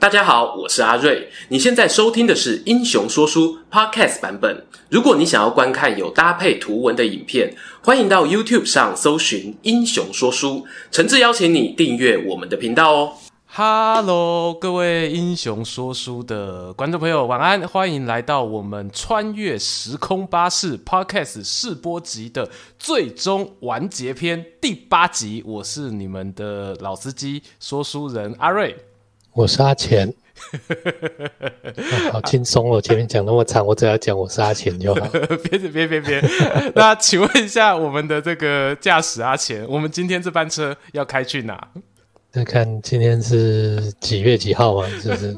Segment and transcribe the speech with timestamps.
[0.00, 1.28] 大家好，我是阿瑞。
[1.50, 4.64] 你现在收听的是《英雄说书》Podcast 版本。
[4.88, 10.48] 如果你想要观看有搭配图文的影片，欢迎到 YouTube 上搜寻《英雄说书》，
[10.90, 13.12] 诚挚邀请你订阅我们的频道哦。
[13.52, 17.68] Hello，各位《英雄说书》的观众朋友，晚安！
[17.68, 22.48] 欢迎来到我们穿越时空巴士 Podcast 试播集的
[22.78, 25.42] 最终完结篇第八集。
[25.44, 28.74] 我是你们的老司机说书人阿瑞。
[29.40, 30.06] 我是阿钱，
[30.58, 32.78] 啊、好轻松哦！
[32.78, 35.00] 前面讲那么长，我只要讲我是阿钱就好。
[35.48, 36.22] 别别别别！
[36.76, 41.58] 那请问一下，我们的这个驾驶阿钱，我们今天这班车要开去哪？
[42.30, 44.86] 再看今天是几月几号啊？
[45.00, 45.34] 是不是？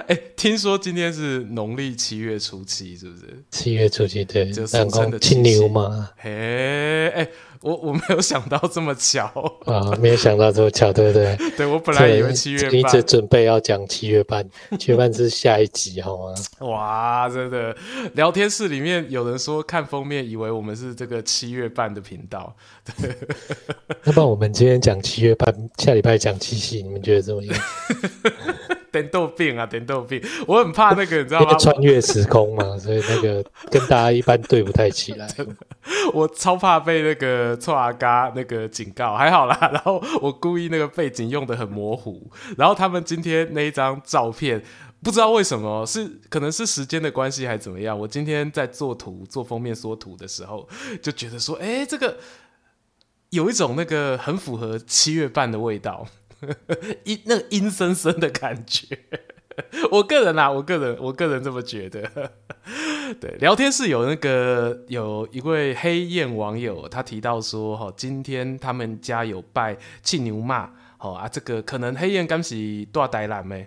[0.06, 3.24] 哎、欸，听说今天是农历七月初七，是不是？
[3.50, 6.10] 七月初七，对，就俗称的青牛嘛。
[6.16, 6.30] 嘿，
[7.10, 7.30] 哎、欸。
[7.60, 9.26] 我我没有想到这么巧
[9.66, 9.90] 啊！
[10.00, 11.36] 没有想到这么巧，对不对？
[11.58, 14.48] 对，我本来以为七月半，你一直准备要讲七月半，
[14.78, 16.34] 七月半是下一集，好吗？
[16.60, 17.76] 哇，真的！
[18.14, 22.54] 聊天室里面有人说看封面以为我们是这个七月半的频道，
[22.96, 23.12] 对。
[24.04, 27.58] 那不然我们今天讲七月半，下礼拜讲七夕，你们觉得怎么样？
[28.90, 30.22] 点豆病啊，点豆病！
[30.46, 31.54] 我很怕那个，你知道吗？
[31.54, 35.28] 穿越时空嘛， 所以那个跟大家一般对不太起来。
[36.12, 39.56] 我超怕被那个臭阿嘎那个警告，还好啦。
[39.72, 44.62] 然后我故意那个背景用的很模糊，然后他们今天那一张照片，
[45.02, 47.98] 不知道为什么是可能是时间的关系还是怎么样。
[47.98, 50.68] 我今天在做图做封面缩图的时候，
[51.02, 52.16] 就觉得说，哎，这个
[53.30, 56.06] 有一种那个很符合七月半的味道。
[57.04, 58.98] 阴那个阴森森的感觉，
[59.90, 62.30] 我个人啊，我个人，我个人这么觉得。
[63.20, 73.66] 对，聊天室有那个有一位黑燕网友，他提到说，哈，今天他们家有拜庆牛妈，好啊，这个可能黑燕刚是大台南没，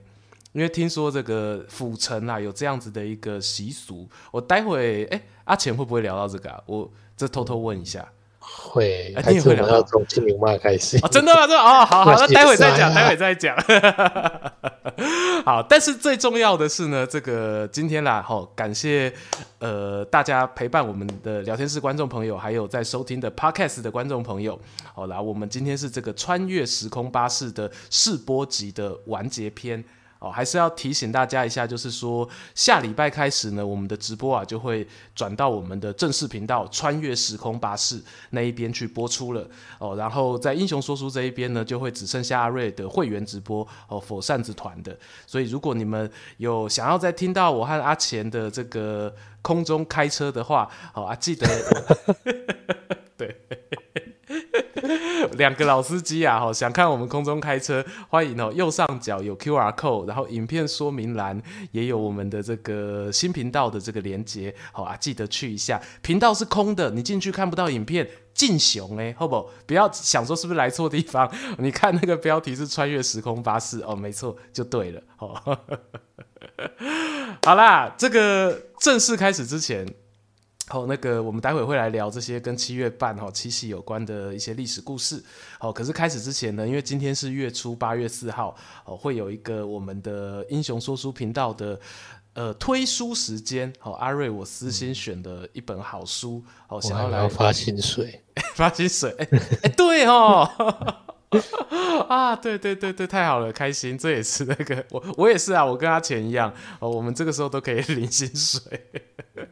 [0.54, 6.62] 因为听说这个府城啊有这样子的一个习俗，我待会哎、阿钱会不会聊到这个啊？
[6.68, 8.08] 我这偷偷问一下。
[8.44, 10.98] 会，还是我们要从青牛妈开始？
[10.98, 11.42] 哦，真的吗？
[11.42, 13.56] 真的哦，好好， 那待会再讲，待会再讲。
[15.46, 19.14] 好，但是最重要的是呢，这个今天啦，好，感谢
[19.60, 24.60] 呃大家陪伴我们的聊天室观众朋友，还有在收听的 Podcast 的观众朋友。
[24.94, 29.84] 好啦，我们今天是这个穿越时空巴士的试播集的完结篇。
[30.22, 38.00] 哦，还是要提醒大家一下，就是说下礼拜开始呢，我们的直播啊就会转到我们的正式频道“穿越时空巴士”
[38.30, 39.50] 那一边去播出了。
[39.80, 44.96] 哦，然后在英雄说书这一边呢，就会只剩下阿瑞的会员直播哦，否扇子团的。
[45.26, 46.08] 所以如果你们
[46.38, 49.12] 有想要再听到我和阿钱的这个
[49.42, 51.48] 空中开车的话，哦啊，记得
[53.18, 53.36] 对。
[55.38, 58.52] 两个老司机啊，哈，想看我们空中开车，欢迎哦。
[58.54, 65.82] 右上角有 QR code，然后影片说明栏也有我们的这个新频道的这个连接，好啊，记得去一下。
[66.02, 69.48] 频道是空的，你进去看不到影片，进熊哎，好不好？
[69.66, 75.02] 不要想说是不是来错地方，你看那个标题是穿越时空巴士哦，没错，就对了。
[75.20, 75.60] 哦，
[77.44, 79.86] 好啦，这个正式开始之前。
[80.72, 85.22] 好，那个我们待会会来聊这些跟七月半哈七夕有关的一些历史故事。
[85.60, 88.56] 好，可是开始之前呢，因为今天是月初八月四号，
[88.86, 91.78] 哦，会有一个我们的英雄说书频道的
[92.36, 93.74] 呃推书时间。
[93.80, 98.24] 好，阿瑞我私心选的一本好书，好，想要来发薪水，
[98.56, 99.28] 发薪水，哎
[99.64, 100.50] 哎，对哦，
[102.10, 108.62] 啊，对对对对，太好了，开心，这也是那个我我也是啊，我跟阿钱一样，哦，我们这个时候都可以领薪水。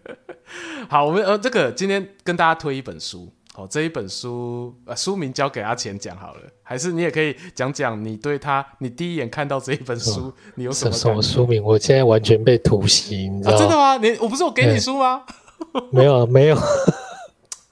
[0.90, 11.64] 好，我们呃，这个今天跟大家推一本书，好，这一本书呃，书名交给阿钱讲好了，还是你也可以讲讲你对他，你第一眼看到这一本书，哦、你有什么什么书名？
[11.64, 13.56] 我现在完全被突袭，你知道？
[13.56, 13.98] 啊、真的吗？
[13.98, 15.24] 你我不是我给你书吗？
[15.94, 16.58] 没有啊，没有，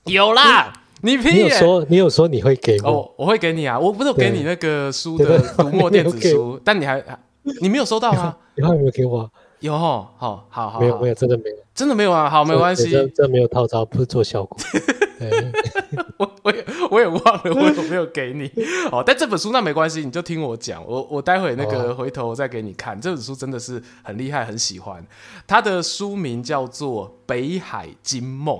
[0.05, 1.33] 有啦，你屁、欸！
[1.33, 7.03] 你有说你有说你会给我，哦，我会给你啊，我不是有给你那个书的读 墨电子书，但你还
[7.61, 8.35] 你没有收到吗？
[8.55, 9.29] 你还有没有给我？
[9.59, 14.57] 有哦，好好好，没有没有，真的没有，真的没有啊，好，没关系，这这没有套招，不是做效果。
[16.17, 18.51] 我我也我也忘了，我有没有给你？
[18.91, 25.03] 哦，但这本书那没关系，你就听我讲，我我待会那个回头再给你看，这本书真的是很厉害，很喜欢。
[25.47, 28.57] 它的书名叫做《北海金梦》，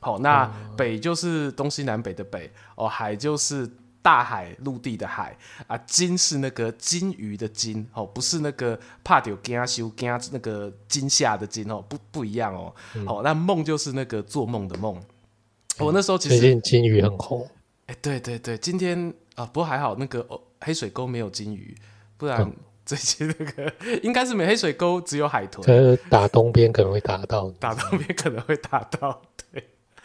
[0.00, 3.70] 好，那北就是东西南北的北，哦，海就是。
[4.02, 5.36] 大海、陆地的海
[5.66, 12.74] 啊，金是那个金鱼的金哦，不是那个怕丢惊羞惊那个惊吓的惊哦，不不一样哦。
[12.94, 14.96] 嗯、哦，那梦就是那个做梦的梦。
[14.96, 17.46] 嗯、我那时候其实最近金鱼很红。
[17.88, 21.76] 哎，对对对，今天啊，不过还好那个、哦、黑水沟没有金鱼，
[22.16, 22.50] 不然
[22.86, 23.70] 最近那个
[24.02, 25.62] 应该是没黑水沟，只有海豚。
[25.68, 29.20] 呃，打东边可能会打到，打东边可能会打到。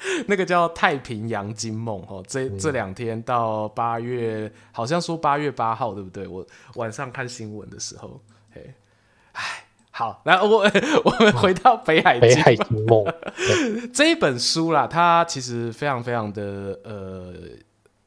[0.05, 6.27] 对， 那个叫太平洋金梦哦，这这两天到八月，好像说八月八号，对不对？
[6.27, 8.21] 我晚上看新闻的时候，
[8.53, 8.73] 嘿，
[9.33, 9.43] 哎。
[9.97, 10.57] 好，然后我
[11.05, 13.05] 我们回到北海北海金梦
[13.95, 17.33] 这一本书啦，它其实非常非常的呃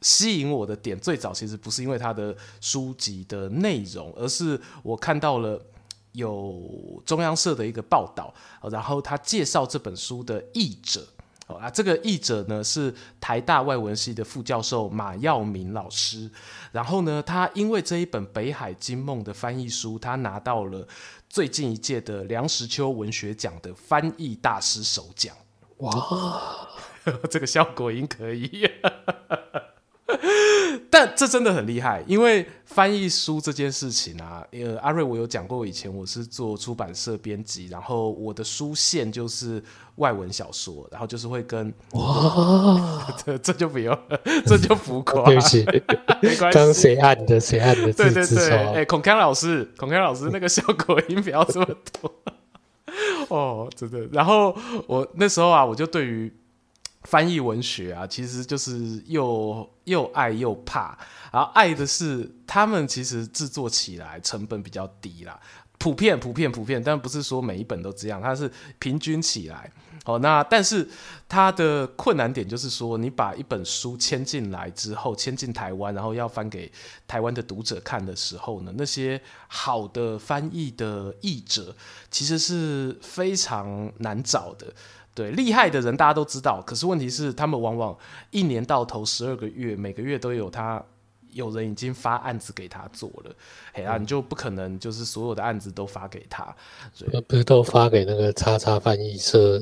[0.03, 5.59] 吸引我的点，最早其实不是因为它的书籍的内容，而是我看到了
[6.13, 8.35] 有中央社的一个报道，
[8.71, 11.01] 然后他介绍这本书的译者。
[11.57, 16.31] 啊，这个译者呢是台大外文系的副教授马耀明老师。
[16.73, 20.87] 然后呢，他因为这一本《北海金梦》的翻译书，他拿到了
[21.29, 25.35] 最近一届的梁实秋文学奖的翻译大师首奖。
[25.79, 26.69] 哇，
[27.31, 28.69] 这个效果音可以。
[30.91, 39.63] 但这真的很厉害，因为翻译书这件事情啊，呃，阿瑞我有讲过，以前我是做出版社编辑，然后我的书线就是
[39.97, 45.67] 外文小说，然后就是会跟哇， 这这就不用了， 这就浮夸，对不起，
[46.23, 51.67] 没关系，刚谁按的谁按的，对对对，哎、欸，孔康老师，孔康老师那个效果音不要这么
[52.01, 52.15] 多，
[53.29, 54.57] 哦，真的，然后
[54.87, 56.33] 我那时候啊，我就对于。
[57.09, 60.99] 翻译文学啊，其实就是又又爱又怕。
[61.33, 65.41] 然后爱的是他们其实制作起来成本比较低啦，
[65.79, 69.73] 普遍普遍普遍，但不是说每一本都这样，它是平均起来。
[70.05, 70.89] 哦，那但是
[71.29, 76.71] 它的困难点就是说，你把一本书签进来之后，签进台湾，然后要翻给
[77.07, 81.75] 台湾的读者看的时候呢，那些好的翻译的译者
[82.11, 84.73] 其实是非常难找的。
[85.19, 87.97] 对，厉害的人大家都知道，可是问题是他们往往
[88.31, 90.81] 一年到头十二个月，每个月都有他
[91.33, 93.35] 有人已经发案子给他做了，
[93.73, 96.55] 嘿啊，你就不可能就是所有的案子都发给他，
[96.93, 99.61] 所以不是都发给那个叉叉翻译社？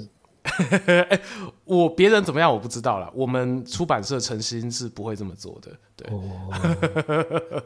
[0.69, 1.20] 欸、
[1.64, 5.73] 我别人怎么样我不知道了，我们出版社诚心是不会这么做的。
[5.97, 6.52] 对，哦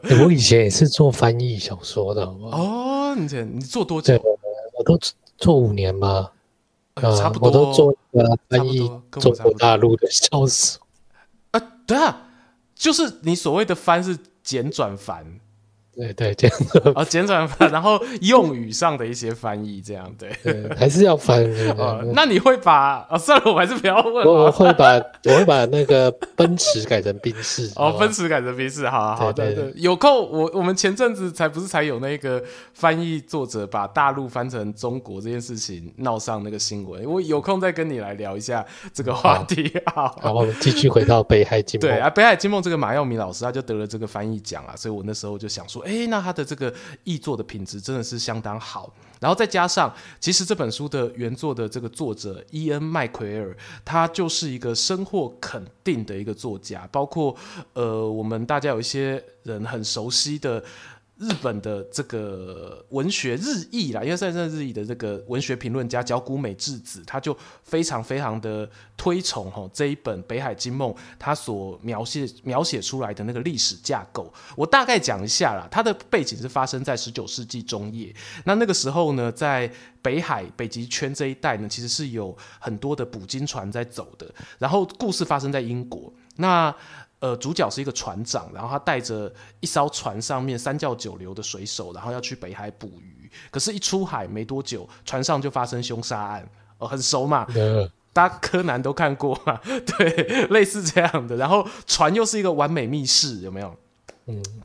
[0.03, 2.57] 欸、我以前也是做翻译小说的，好不好？
[2.57, 4.13] 哦，你你做多久？
[4.77, 4.97] 我都
[5.37, 6.31] 做五年吧。
[6.95, 7.95] 呃、差不多，我都做
[8.49, 8.79] 翻译，
[9.11, 10.79] 中国大陆的小说。
[11.51, 12.27] 啊，对啊，
[12.75, 15.39] 就是你所谓的翻是简转繁。
[15.93, 16.57] 对对，这样
[16.95, 21.43] 啊，简转翻，然后用语上的一些翻译，这样对，对，还是要翻。
[21.77, 23.17] 哦，那你会把啊？
[23.17, 24.25] 算了，我还是不要问。
[24.25, 24.93] 我我 会把
[25.25, 27.69] 我会把那个奔驰改成宾士。
[27.75, 29.53] 哦，奔驰改成宾士，好好的。
[29.53, 32.41] 对，有空我我们前阵子才不是才有那个
[32.73, 39.69] 翻译作者把大陆翻成中国这件事情闹上那个新闻，我有空再跟你来聊一下这个话题。
[39.93, 41.89] 好，好，我们继续回到北海金梦。
[41.89, 45.80] 对啊，北海金梦这个马耀明老师他就得了这个翻译奖啊，所以我那时候就想说。
[45.81, 46.73] 哎，那他的这个
[47.03, 57.35] 译作的品质真的是相当好，然后再加上，其实这本书的原作的这个作者伊恩麦奎尔，他就是一个深获肯定的一个作家，包括
[57.73, 60.63] 呃，我们大家有一些人很熟悉的。
[61.21, 74.33] 日本的这个文学日裔啦，因为在在日裔的这个文学评论家角谷美智子，他就非常非常的推崇哈这一本《北海金梦》，他所描写描写出来的那个历史架构。
[74.55, 78.11] 我大概讲一下啦，它的背景是发生在十九世纪中叶。
[78.43, 84.27] 那那个时候呢，在北海北极圈这一带呢，其实是有很多的捕鲸船在走的。
[84.57, 86.11] 然后故事发生在英国。
[86.37, 86.73] 那
[87.21, 93.31] 呃，主角是一个船长，然后他带着一艘船上面三教九流的水手，然后要去北海捕鱼。
[93.49, 96.49] 可是，一出海没多久，船上就发生凶杀案，
[96.79, 97.45] 呃，很熟嘛，
[98.11, 101.37] 大家柯南都看过嘛， 对，类似这样的。
[101.37, 103.73] 然后船又是一个完美密室，有没有？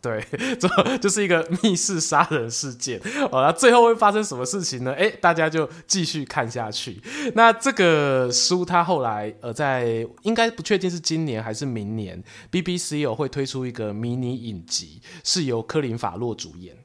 [0.02, 0.22] 对，
[0.60, 0.68] 这
[0.98, 3.00] 就是一个密室杀人事件。
[3.30, 4.92] 好，那最后会发生什么事情呢？
[4.92, 7.00] 哎，大家就继续看下去。
[7.34, 16.76] 那这个书它后来呃，在应该不确定是今年还是明年，BBC 有会推出一个迷你影集，是由科林法洛主演。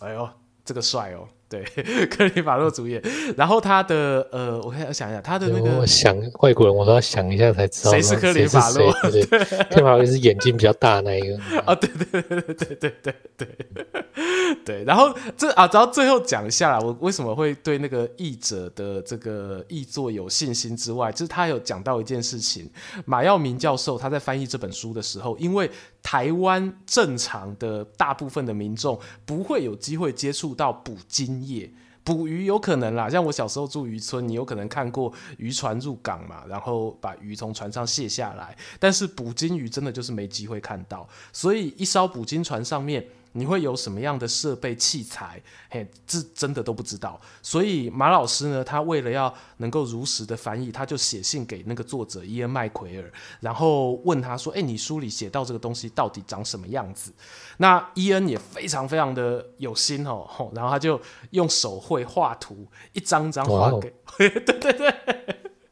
[0.00, 0.28] 哎呦，
[0.64, 1.28] 这个帅哦！
[1.50, 1.64] 对，
[2.06, 3.02] 克里法洛主演，
[3.36, 8.92] 然后他的呃，我看我想一下，他的那个，我想外国人我都要想一下才知道谁是克里法洛。
[8.92, 11.36] 克里马洛 是眼睛比较大那一个。
[11.66, 14.84] 啊，对对对对对对对对对。
[14.84, 22.70] 然后这啊，然后最后讲一下啦，我为什么会对那个译者的这个译作有信心之外，就是他有讲到一件事情，
[23.04, 25.68] 马耀明教授他在翻译这本书的时候，因为
[26.00, 31.70] 台湾正常的大部分的民众不会有机会接触到捕鲸业，
[32.02, 45.40] 捕鱼有可能啦，像我小时候住渔村，你有可能看过渔船入港嘛，然后把鱼从船上卸下来，但是捕鲸鱼真的就是没机会看到，所以一艘捕鲸船上面你会有什么样的设备器材？
[45.70, 47.20] 嘿，这真的都不知道。
[47.42, 57.12] 所以马老师呢，他为了要能够如实的翻译，他就写信给那个作者伊恩麦奎尔，然后问他说：“哎，你书里写到这个东西到底长什么样子？”
[57.58, 64.88] 那伊恩也非常非常的有心哦，然后他就用手绘画图，一张张画给， 对对对。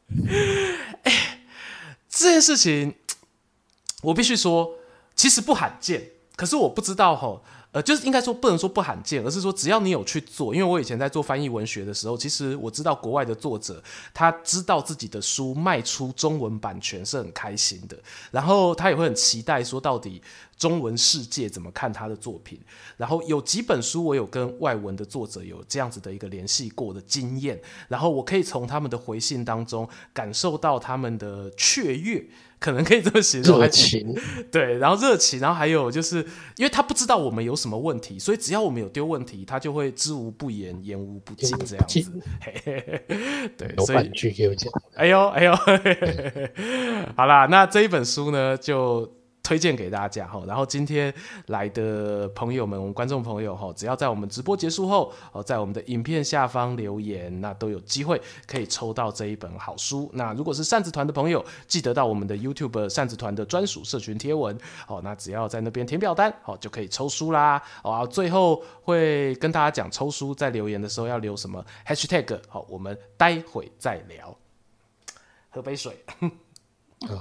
[1.03, 1.41] 哎，
[2.07, 2.95] 这件事情
[4.01, 4.75] 我必须说，
[5.15, 6.11] 其实不罕见。
[6.39, 7.43] 可是我不知道吼，
[7.73, 17.99] 呃，就是应该说不能说不罕见，而是说只要你有去做，因为我以前在做翻译文学的时候，其实我知道国外的作者他知道自己的书卖出中文版权是很开心的，
[18.31, 20.21] 然后他也会很期待说到底
[20.57, 22.57] 中文世界怎么看他的作品。
[22.95, 32.25] 然后有几本书我有跟外文的作者有这样子的一个联系过的经验，然后我可以从他们的回信当中感受到他们的雀跃。
[32.59, 34.15] 可能可以这么形容，热情，
[34.51, 36.17] 对，然后热情，然后还有就是，
[36.57, 42.11] 因为他不知道我们有什么问题，所以只要我们有丢问题，他就会知无不言，言无不尽这样子。
[42.41, 44.71] 嘿嘿嘿对，有半句给我讲。
[44.95, 45.95] 哎呦哎呦，嘿嘿
[46.35, 46.51] 嘿
[47.15, 49.18] 好啦，那这一本书呢就。
[49.49, 51.11] 推荐给大家哈，然后今天
[51.47, 60.07] 来的朋友们，我们观众朋友哈，只要在我们直播结束后哦，在我们的影片下方留言，那都有机会可以抽到这一本好书。
[60.13, 64.55] 那如果是扇子团的朋友，记得到我们的 YouTube 扇子团的专属社群贴文
[64.87, 67.59] 哦，那只要在那边填表单哦，就可以抽书啦。
[67.83, 74.37] 哦，最后会跟大家讲抽书，在留言的时候要留什么 Hashtag，好，我们待会再聊。
[75.49, 76.05] 喝杯水，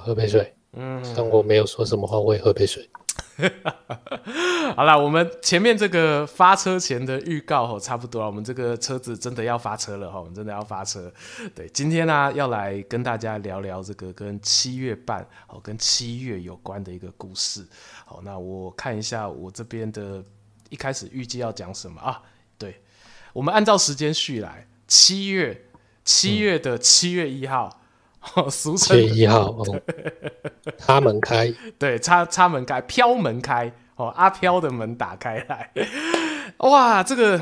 [0.05, 0.58] 喝杯水。
[0.81, 2.89] 嗯，但我没有说什么话，我也喝杯水。
[4.77, 8.27] 好了，我们前面这个发车前的预告吼，差不多了。
[8.29, 11.13] 我们这个车子真的要发车了哈，我们真的要发车。
[11.53, 17.67] 对，今天呢、啊、要来跟大家聊聊这个跟七月半哦，跟七月有关的一个故事。
[18.05, 20.23] 好，那我看一下我这边的，
[20.71, 22.23] 一开始预计要讲什么啊？
[22.57, 22.81] 对，
[23.33, 25.65] 我们按照时间序来，七月
[26.05, 27.69] 七月的七月一号。
[27.73, 27.79] 嗯
[28.35, 29.83] 哦， 俗称一号，哦，
[30.79, 35.73] 插门开， 对，插插门开，飘门开，哦，阿飘的门打开来，
[36.59, 37.41] 哇，这个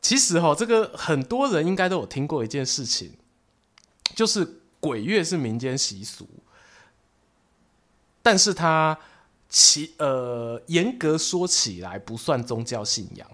[0.00, 3.12] 其实哈，这个很多人应该都有听过一件事情，
[4.14, 4.46] 就是
[4.80, 6.28] 鬼月是民间习俗，
[8.22, 8.98] 但是它
[9.48, 13.28] 其呃严格说起来不算宗教信仰。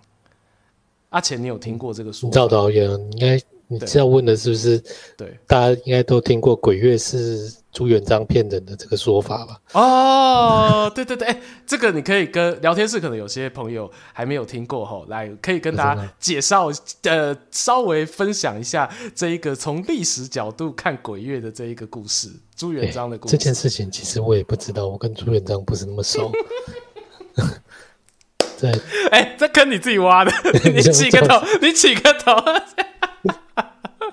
[1.11, 2.35] 阿钱，你有听过这个说法？
[2.35, 3.41] 赵导演应该。
[3.71, 4.83] 你这样问的是不是？
[5.17, 9.61] 对，大家应该都听过“鬼月是朱元璋骗人的”这个说法吧？
[9.73, 16.71] 哦，对对对，欸，这个你可以跟聊天室可能有些朋友还没有听过吼，来可以跟大家介绍，
[17.03, 23.37] 呃，稍微分享一下这一个从历史角度看鬼月的这一个故事，朱元璋的故事。
[23.37, 26.33] 欸，这件事情其实我也不知道，我跟朱元璋不是那么熟。
[28.59, 28.71] 对，
[29.11, 30.33] 哎，欸，这坑你自己挖的，
[30.73, 32.35] 你起个头，你起个头。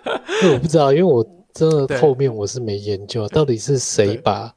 [0.54, 4.54] 我不知道，因为我真的后面我是没研究，到底是谁把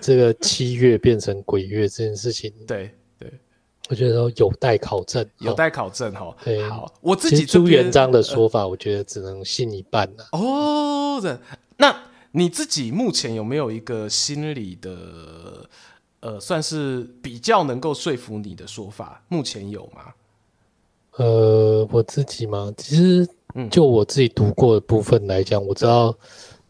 [0.00, 2.52] 这个七月变成鬼月这件事情。
[2.66, 3.32] 对对，
[3.88, 6.36] 我觉得有待考证，有待考证哈。
[6.44, 10.28] 对，好，我自己朱元璋的说法，我觉得只能信一半了。
[10.32, 11.20] 哦，
[11.78, 11.96] 那
[12.32, 15.68] 你自己目前有没有一个心理的
[16.20, 19.22] 呃，算是比较能够说服你的说法？
[19.28, 20.12] 目前有吗？
[21.16, 23.26] 呃，我自己嘛，其实。
[23.70, 26.16] 就我自己读过的部分来讲，我知道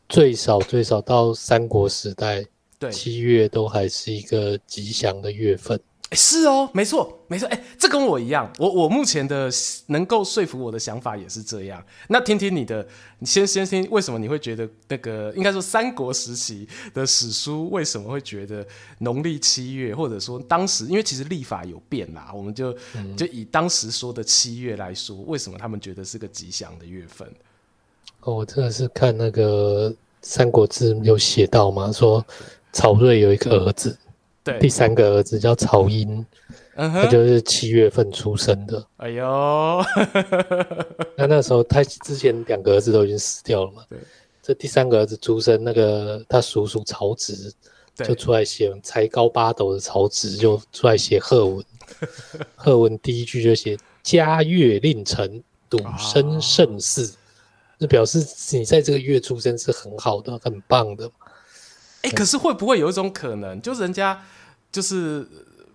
[0.09, 2.45] 最少最少到三国时代，
[2.79, 5.81] 对，七月都还是一个吉祥的月份。
[6.11, 7.49] 欸、是哦，没错，没错。
[7.49, 9.51] 哎、欸，这跟我一样，我我目前的
[9.87, 11.85] 能够说服我的想法也是这样。
[12.09, 12.87] 那听听你的，
[13.19, 18.65] 你先先听，为什么你会觉得那个应该说三国时期的史书为什么会觉得
[18.99, 27.29] 农历七月，或者说当时因为其实历法有变啦，我们就、嗯、就以当时说的七月来说，为什么他们觉得是个吉祥的月份？
[28.21, 29.91] 哦，我真的是看那个
[30.23, 32.25] 《三国志》有写到吗，说
[32.73, 33.99] 曹睿有一个儿子。
[34.47, 36.25] 对，第三个儿子叫曹英，
[36.77, 38.87] 嗯、他就是七月份出生的。
[38.99, 39.83] 哎呦，
[41.19, 43.83] 那那时候他之前两个儿子都已经死掉了嘛。
[43.91, 43.99] 对，
[44.41, 47.53] 这第三个儿子出生，那个他叔叔曹植
[47.97, 51.65] 就出来写才高八斗的曹植就出来写贺文。
[52.55, 57.11] 贺文第一句就写“嘉月令臣，笃生盛世”，
[57.81, 58.25] 就表示
[58.57, 61.11] 你在这个月出生是很好的、很棒的。
[62.07, 64.19] 哎、欸，可是会不会有一种可能，就是人家？
[64.73, 65.27] 就是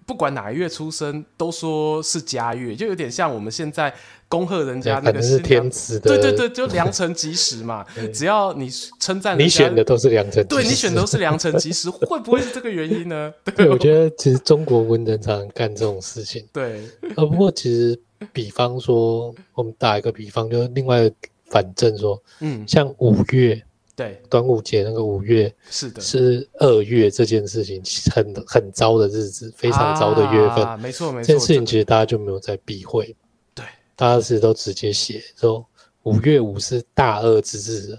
[0.05, 3.93] 不不管哪一月出生，都说是家月，就有点像我们现在
[4.27, 7.85] 恭贺人家那个是天子的，对对对，就良辰吉时嘛。
[8.13, 8.69] 只要你
[8.99, 13.33] 称赞，你选的都是良辰，对你选的都是良辰吉时，会不会是这个原因呢？
[13.55, 16.45] 对，我觉得其实中国文人常常干这种事情。
[16.51, 16.81] 对，
[17.15, 17.97] 呃，不过其实
[18.33, 21.09] 比方说，我们打一个比方，就是另外
[21.49, 23.63] 反正说，嗯，像五月。
[24.01, 27.79] 对，端午节那个五月是的，是二月这件事情
[28.11, 30.65] 很很糟的日子，非常糟的月份。
[30.65, 33.15] 啊、没错没错，这件事情其实大家就没有在避讳。
[33.53, 33.63] 对，
[33.95, 35.63] 大家是都直接写说
[36.01, 37.95] 五月五是大恶之日，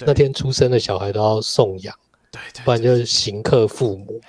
[0.00, 1.96] 那天出生的小孩都要送养，
[2.30, 4.20] 对，对，不然就是行克父母。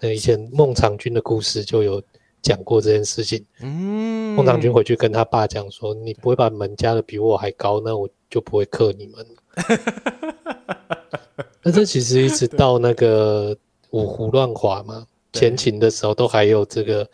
[0.00, 2.02] 那以前孟尝君的故事就有
[2.40, 3.44] 讲过这件事情。
[3.60, 9.26] 嗯，孟尝君回去跟他爸讲说：“你不会把门加的比我还高，那我就不会克你们。”
[11.62, 13.56] 那这其实一直到那个
[13.90, 17.08] 五胡乱华嘛，前秦的时候都还有这个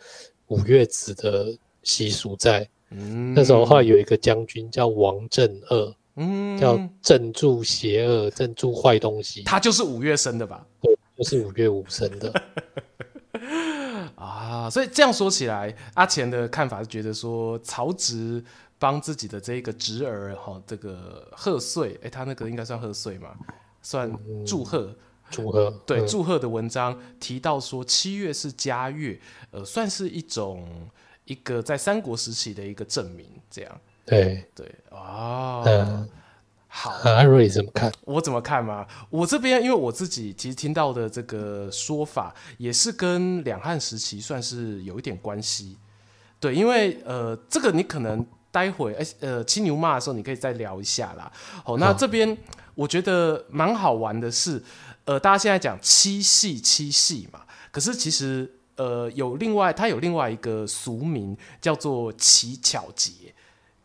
[0.47, 2.67] 五月子的习俗在。
[2.89, 9.43] 嗯，那时候话有一个将军叫王正恶，嗯，叫镇住邪恶，镇住坏东西。
[9.43, 10.65] 他就是五月生的吧？
[10.81, 12.33] 对，就是五月五生的。
[14.15, 18.43] 啊，所以这样说起来，阿钱的看法是觉得说曹植。
[18.81, 23.29] 帮自己的这个侄儿哈，这个贺岁，哎，他那个应该算贺岁嘛？
[23.83, 24.11] 算
[24.43, 24.95] 祝贺，
[25.29, 29.19] 祝贺，对，祝贺的文章提到说七月是佳月，
[29.51, 30.67] 呃，算是一种
[31.25, 33.81] 一个在三国时期的一个证明，这样。
[34.03, 36.09] 对对哦，嗯，
[36.67, 37.91] 好，阿瑞怎么看？
[38.05, 38.87] 我怎么看嘛？
[39.11, 45.77] 我这边因为我自己其实听到的这个说法，也是跟两汉时期算是有一点关系。
[46.39, 48.25] 对，因为呃，这个你可能。
[48.51, 51.31] 待会哎呃，七牛骂的时候，你可以再聊一下啦。
[51.63, 52.37] 好，那这边
[52.75, 54.61] 我觉得蛮好玩的是，
[55.05, 57.41] 呃，大家现在讲七夕七夕嘛，
[57.71, 63.11] 可是其实呃有另外它有另外一个俗名叫做乞巧节，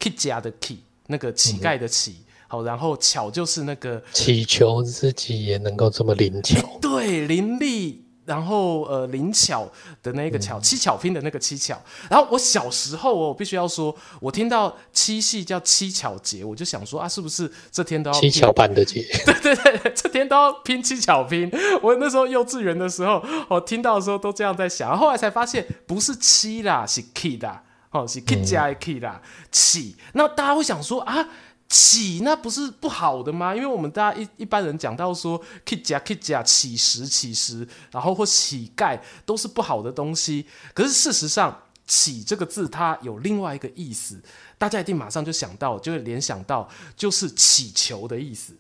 [0.01, 2.17] 乞家的 k，那个乞丐的乞，
[2.49, 8.06] 好、嗯，然后巧就是那个祈求自己也能够这么灵巧，对，灵力。
[8.27, 9.67] 然后呃，灵巧
[10.03, 11.81] 的那个巧，七巧拼的那个七巧。
[12.11, 19.03] 然后我小时候哦，我必须要说，我听到七夕叫七巧节，我就想说啊，是不是这天都要七巧板的节？
[19.25, 21.51] 对对对，这天都要拼七巧拼。
[21.81, 27.61] 我那时候幼稚园的时候，我听到的时候都这样在想，后来才发现不是七啦，是 key 的，
[27.91, 29.97] 哦，是 key 加 key 啦，起。
[30.15, 31.29] 那大家会想说啊。
[31.69, 33.55] 乞那不是不好的吗？
[33.55, 40.47] 因为我们大家一一般人讲到说乞假乞假乞食乞食，然后或乞丐都是不好的东西。
[40.73, 44.23] 可是事实上，乞这个字它有另外一个意思，
[44.57, 48.57] 大家一定马上就想到，就会联想到就是祈求的意思。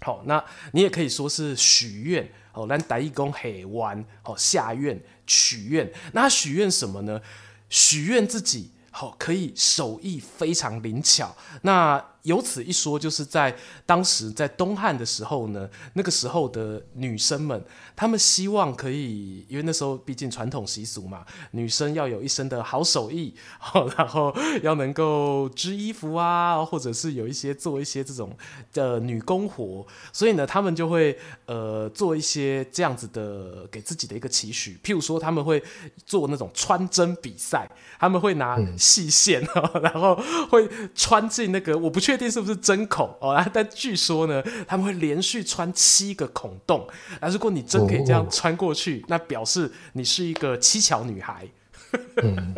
[0.00, 5.92] 好，那你也可以说是许愿哦，咱台语讲下愿哦，下愿许愿。
[6.12, 7.20] 那许愿什么呢？
[7.68, 11.36] 许愿自己好可以手艺非常灵巧。
[11.62, 17.64] 那有此一说，就是在当时在东汉的时候呢，那个时候的女生们，
[17.96, 23.34] 她们希望可以，因为那时候毕竟传统习俗嘛，女生要有一身的好手艺，
[23.96, 28.36] 然后要能够织衣服啊，或者是有一些做一些这种
[28.74, 35.62] 的女工活，所以呢，她们就会呃做一些这样子的给自己的一个期许，譬如说他们会
[36.04, 37.66] 做那种穿针比赛，
[37.98, 40.14] 他们会拿细线，嗯、 然后
[40.50, 42.28] 会穿进那个我不确定。
[42.30, 43.42] 是不是针孔哦？
[43.54, 46.86] 但据说呢，他们会连续穿七个孔洞。
[47.20, 51.48] 那如果你真可以这样穿过去，哦、那表示你是一个七巧女孩。
[52.22, 52.54] 嗯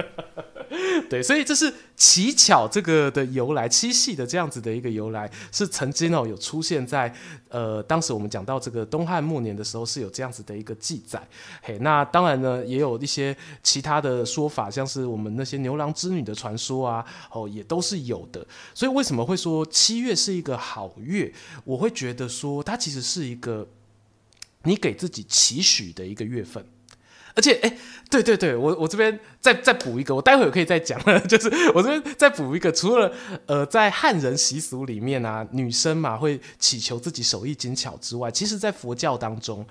[1.10, 7.12] 对，所以这是乞巧这个的由来，七夕的这样子的一个由来，是曾经哦有出现在
[7.48, 11.20] 呃当时我们讲到这个东汉末年的时候是有这样子的一个记载。
[11.60, 18.46] 嘿，那当然呢也有一些其他的说法，像是我们那些牛郎织女的传说啊，哦也都是有的。
[18.72, 21.32] 所以为什么会说七月是一个好月？
[21.64, 23.66] 我会觉得说它其实是一个
[24.62, 26.64] 你给自己期许的一个月份。
[27.34, 27.76] 而且，哎、
[28.10, 31.00] 对对对，我我这边再再补一个，我待会儿可以再讲。
[31.28, 33.12] 就是我这边再补一个，除了
[33.46, 39.64] 呃，在汉人习俗里面啊，女生嘛会祈求自己手艺精巧之外，其实在佛教当中，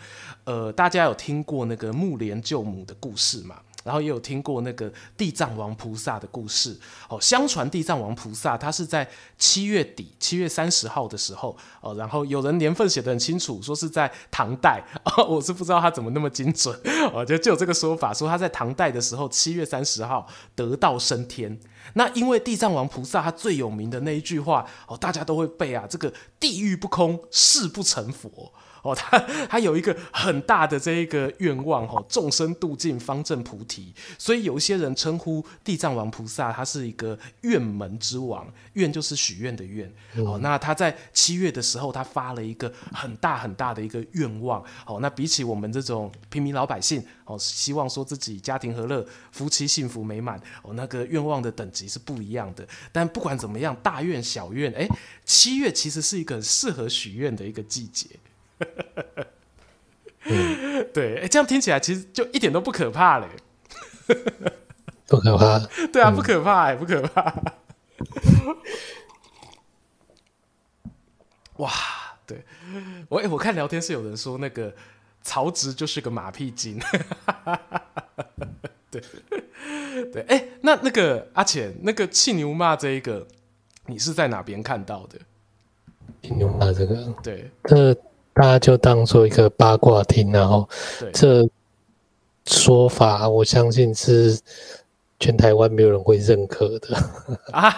[0.45, 3.55] 呃，大家有听过那个木莲救母的故事吗？
[3.89, 7.19] 然后也有听过那个地藏王菩萨的故事哦。
[7.19, 11.95] 相传地藏王菩萨他是在七月底，七月三十号的时候哦。
[11.95, 15.25] 然后有人年份写得很清楚，说是在唐代哦。
[15.25, 16.79] 我是不知道他怎么那么精准
[17.11, 21.59] 哦，就就有这个说法，说他在唐代的时候七月三十号得道升天。
[21.95, 28.53] 那因为地藏王菩萨他最有名的那一句话哦，大家都会背啊，这个地狱不空，誓不成佛。
[28.81, 33.93] 哦，他他有一个很大的这一个愿望哦，众生度尽，方正菩提。
[34.17, 39.91] 所以有一些人称呼地藏王菩萨，他是一个愿门之王，愿就是许愿的愿。
[40.15, 44.63] 嗯、哦，那他在七月的时候，他发了一个很大很大的一个愿望。
[44.85, 52.67] 哦，那比起我们这种平民老百姓，哦，希望说自己家庭和乐、夫妻幸福美满，哦，那个愿望的等级是不一样的。
[52.91, 54.87] 但不管怎么样，大愿小愿，哎，
[55.25, 58.07] 七月其实是一个很适合许愿的一个季节。
[60.25, 63.27] 嗯、 对，哎，这样听起来其实就一点都不可怕嘞，
[65.07, 65.59] 不可怕。
[65.91, 67.33] 对啊，不可怕，哎，不可怕。
[71.57, 71.71] 哇，
[72.25, 72.43] 对，
[73.09, 74.73] 我哎，我看聊天室有人说那个
[75.21, 76.79] 曹植就是个马屁精，
[78.91, 79.01] 对
[80.13, 83.27] 对，哎，那那个阿浅，那个气牛骂这一个，
[83.87, 85.19] 你是在哪边看到的？
[86.21, 87.95] 气牛骂这个，对，呃。
[88.39, 90.67] 大家就当做一个八卦听，然后
[91.11, 91.45] 这
[92.45, 94.39] 说法，我相信是
[95.19, 96.95] 全台湾没有人会认可的
[97.51, 97.69] 啊！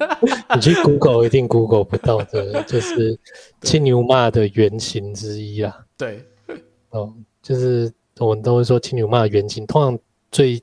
[0.56, 3.18] 你去 Google 一定 Google 不到的，就是
[3.60, 5.84] 青牛骂的原型之一啊。
[5.98, 6.24] 对，
[6.88, 9.98] 哦，就是我们都会说青牛骂的原型，通常
[10.32, 10.62] 最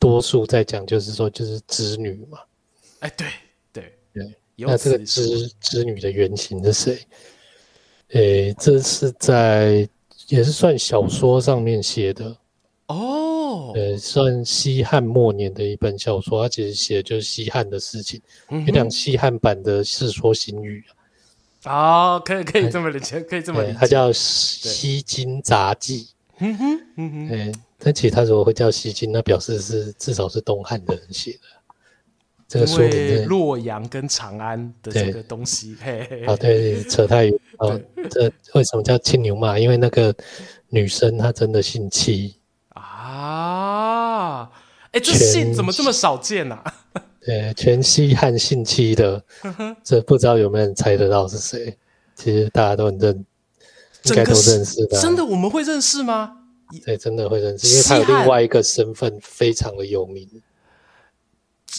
[0.00, 2.40] 多数在讲就是说就是织女嘛。
[2.98, 3.28] 哎，对
[3.72, 6.98] 对对，那这个织织女的原型是谁？
[8.12, 9.88] 诶、欸，这是在
[10.28, 12.36] 也是算小说上面写的
[12.86, 20.82] 哦，呃，算西汉末年的一本小说，它其实写的就是西汉的事情，有点西汉版的《世说新语》
[21.70, 22.16] 啊。
[22.16, 26.04] 哦，可以可以这么理解，可以这么理解，它叫《西京杂记》。
[26.38, 31.40] 嗯哼，嗯哼，哎，但其实它如果会叫西京，那表示是至少是东汉的人写的。
[32.48, 37.34] 这个说明对洛阳跟长安的这个东西，嘿嘿嘿啊，对，扯太远。
[37.58, 37.78] 哦，
[38.10, 39.58] 这为什么叫青牛马？
[39.58, 40.14] 因为那个
[40.70, 42.36] 女生她真的姓戚
[42.70, 44.50] 啊！
[44.92, 46.64] 哎，这姓怎么这么少见啊？
[47.20, 49.22] 对，全西汉姓戚的，
[49.84, 51.76] 这不知道有没有人猜得到是谁？
[52.14, 53.26] 其实大家都很认，
[54.04, 54.98] 应该都认识的。
[54.98, 56.32] 真的，我们会认识吗？
[56.86, 60.26] 对，真的会认识，因为他有另外一个身份非常的有名。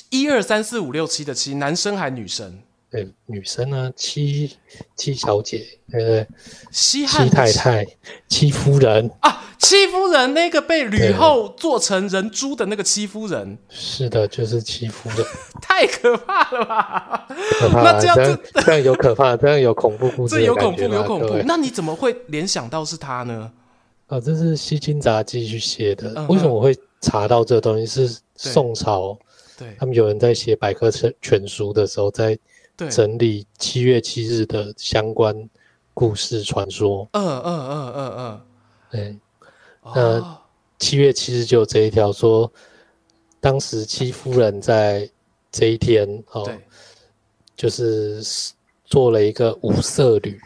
[0.10, 2.60] 一二三四五六七的七，男生还女生？
[2.92, 3.92] 对，女生呢？
[3.96, 4.58] 七
[4.96, 6.26] 七小姐，呃，
[6.72, 7.86] 西七太太，
[8.28, 15.24] 七夫人啊，戚夫人那个被吕后做成人猪的那个七夫人，是的，就是七夫人，
[15.62, 17.28] 太可怕了吧？
[17.60, 21.38] 可怕，那这样这样，这样有可怕，这样有恐怖故事，这有恐怖有恐怖。
[21.46, 23.52] 那你怎么会联想到是他呢？
[24.08, 26.12] 啊，这是《西京杂记》去写的。
[26.16, 28.08] 嗯、为什么我会查到这个东西？
[28.08, 29.16] 是宋朝。
[29.60, 32.40] 对他们有人在写百科全全书的时候，在
[32.90, 35.36] 整理七月七日的相关
[35.94, 37.06] 故事传说。
[37.12, 38.42] 嗯嗯嗯嗯嗯，
[38.90, 39.20] 对。
[39.94, 40.42] 那
[40.78, 42.50] 七月七日就有这一条说，
[43.42, 45.10] 当时戚夫人在
[45.52, 46.50] 这一天哦，
[47.56, 48.22] 就是
[48.86, 50.40] 做了一个五色履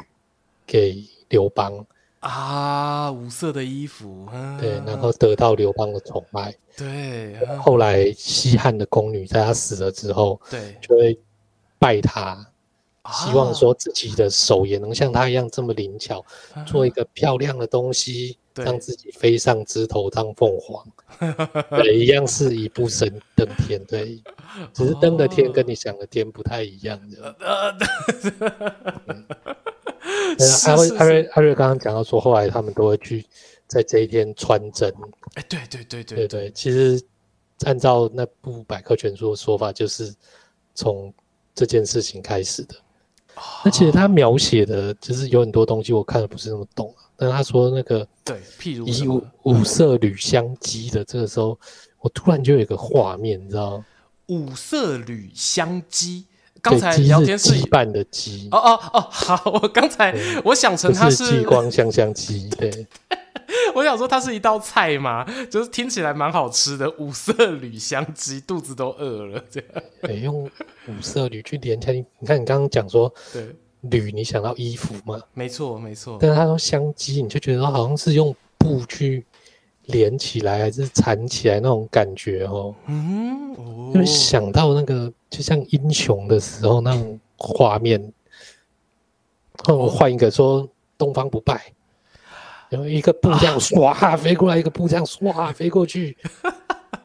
[0.66, 1.86] 给刘邦。
[2.24, 6.56] 啊，五色的衣服，啊、对，然后得到刘邦的宠爱。
[6.78, 11.20] 对，后来西汉的宫女在他死了之后，对，就会
[11.78, 12.48] 拜他，
[13.12, 18.64] 希望说自己的手也能像他一样这么灵巧，啊、做一个漂亮的东西，对。
[18.64, 20.88] 让自己飞上枝头当凤凰。
[21.72, 24.24] 对，一样是一步升登天，对，
[24.72, 27.36] 只是登的天跟你想的天不太一样的。
[30.68, 33.26] 阿瑞阿瑞阿瑞刚刚讲到说，后来他们都会去
[33.68, 34.94] 在这一天穿针。
[35.36, 37.02] 哎，对对对对对对，其实
[37.66, 40.14] 按照那部百科全书的说法，就是
[40.74, 41.14] 从
[41.54, 42.76] 这件事情开始的。
[43.66, 46.94] 那其实他描写的，就是有很多东西我看的不是那么懂。
[47.16, 51.58] 但他说那个对，譬如以五五色履相击的这个时候，
[52.00, 53.84] 我突然就有一个画面，你知道？
[54.28, 56.26] 五色履相击。
[56.64, 62.88] 刚才聊天是羁绊的羁哦哦哦，好，我刚才我想成它是激光香香鸡，对，
[63.76, 70.50] 我想说它是一道菜嘛，就是听起来蛮好吃的，五色铝香鸡，肚子都饿了，这样，哎，用
[70.88, 73.46] 五色铝去连起来，你看你刚刚讲说，对，
[73.82, 79.26] 铝你想到衣服吗，没错没错，但是他说香鸡，你就觉得好像是用布去。
[79.86, 88.14] 连起来还是缠起来那种感觉哦，嗯，哦、就想到那个就像英雄的时候那种画面。
[89.68, 90.68] 哦，我换一个说
[90.98, 91.72] 东方不败，
[92.70, 96.18] 然后一个布这样唰飞过来，一个布这样唰飞过去，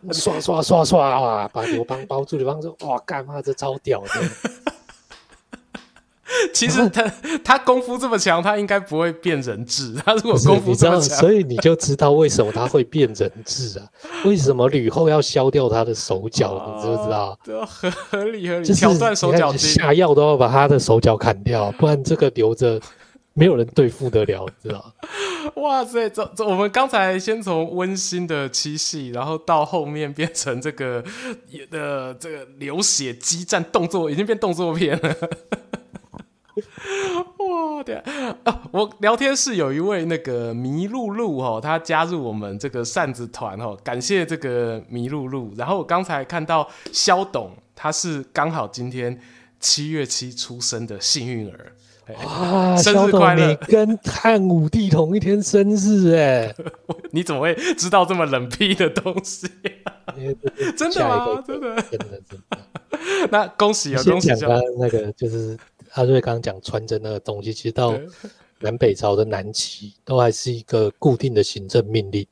[0.09, 2.37] 唰唰唰唰啊，把刘邦包住。
[2.37, 4.09] 刘邦说：“哇，干嘛这超屌的。”
[6.53, 7.03] 其实他
[7.43, 9.95] 他功夫这么强，他应该不会变人质。
[10.05, 13.87] 他如果功夫这么强，所以你就知道为什么他会变人质啊？
[14.25, 16.53] 为什么吕后要削掉他的手脚？
[16.53, 17.39] 哦、你知不知道？
[17.45, 22.81] 对，合合理合理，挑断手脚筋，下药都要把他的手脚砍掉，不然这个留着。
[23.35, 24.93] 没有人对付得了，知道？
[25.55, 31.01] 哇塞，这这我们刚才先从温馨的七夕，然后到后面变成这个
[31.71, 35.15] 的这个流血激战动作，已经变动作片了。
[37.39, 38.63] 哇对啊！
[38.73, 45.53] 我聊天室有一位那个麋鹿鹿哦，他加入我们这个扇子团哦，感谢这个麋鹿鹿。
[45.57, 49.21] 然后我刚才看到肖董，他是刚好今天
[49.61, 51.73] 七月七出生的幸运儿。
[52.25, 53.49] 哇，生日快乐！
[53.49, 56.55] 你跟汉武帝同一天生日哎，
[57.13, 59.47] 你怎么会知道这么冷僻的东西？
[60.75, 61.45] 真的吗？
[61.47, 62.59] 真的真的真的。
[63.31, 64.03] 那恭喜啊！
[64.05, 64.31] 恭喜！
[64.79, 65.55] 那个就是
[65.93, 67.95] 阿瑞刚刚讲穿针那个东西，其实到
[68.61, 72.27] 南北朝的南齐都还是一个固定的行政命令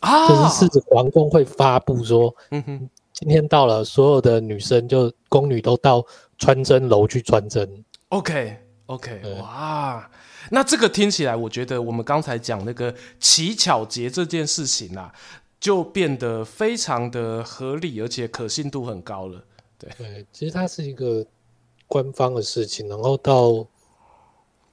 [0.00, 6.04] 啊，就是是指皇宫会发布说，嗯哼，今天到了，所有的女生就宫女都到
[6.38, 7.84] 穿针楼去穿针。
[8.08, 8.58] OK。
[8.86, 10.08] OK，哇，
[10.52, 15.12] 那这个听起来，我觉得我们刚才讲那个乞巧节这件事情啊，
[15.58, 19.42] 就变得非常的合理，而且可信度很高了。
[19.76, 21.26] 对，对，其实它是一个
[21.86, 23.66] 官方的事情，然后到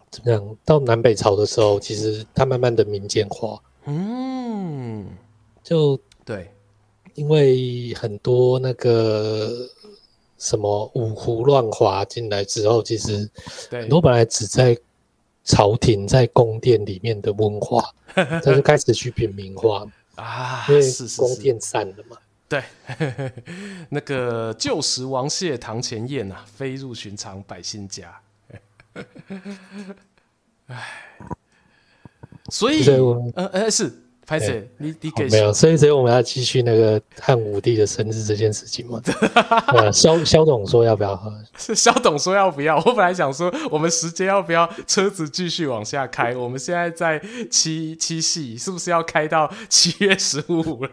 [0.09, 3.61] 怎么样，到南北朝的时候，其实它慢慢的民间化。
[3.85, 5.07] 嗯，
[5.63, 6.51] 就对，
[7.15, 9.69] 因为很多那个。
[10.39, 13.29] 什么五胡乱华进来之后，其实
[13.69, 14.77] 很多本来只在
[15.45, 17.81] 朝廷、在宫殿里面的文化，
[18.13, 20.83] 它就开始去平民化啊，因为
[21.15, 22.17] 宫殿散了嘛。
[22.47, 22.63] 对，
[23.89, 28.19] 那个旧时王谢堂前燕啊，飞入寻常百姓家。
[30.67, 30.83] 哎，
[32.49, 32.83] 所以，
[33.35, 33.99] 呃呃是。
[34.25, 39.01] 拍谢、欸，你你给没有，所以所以我们要继续那个汉武帝的生日这件事情嘛？
[39.91, 41.29] 萧萧董说要不要喝？
[41.57, 42.77] 是萧董说要不要？
[42.85, 46.33] 我本来想说，我们时间要不要车子继续往下开？
[46.37, 50.89] 我们现在在七七夕，是不是要开到七月十五了？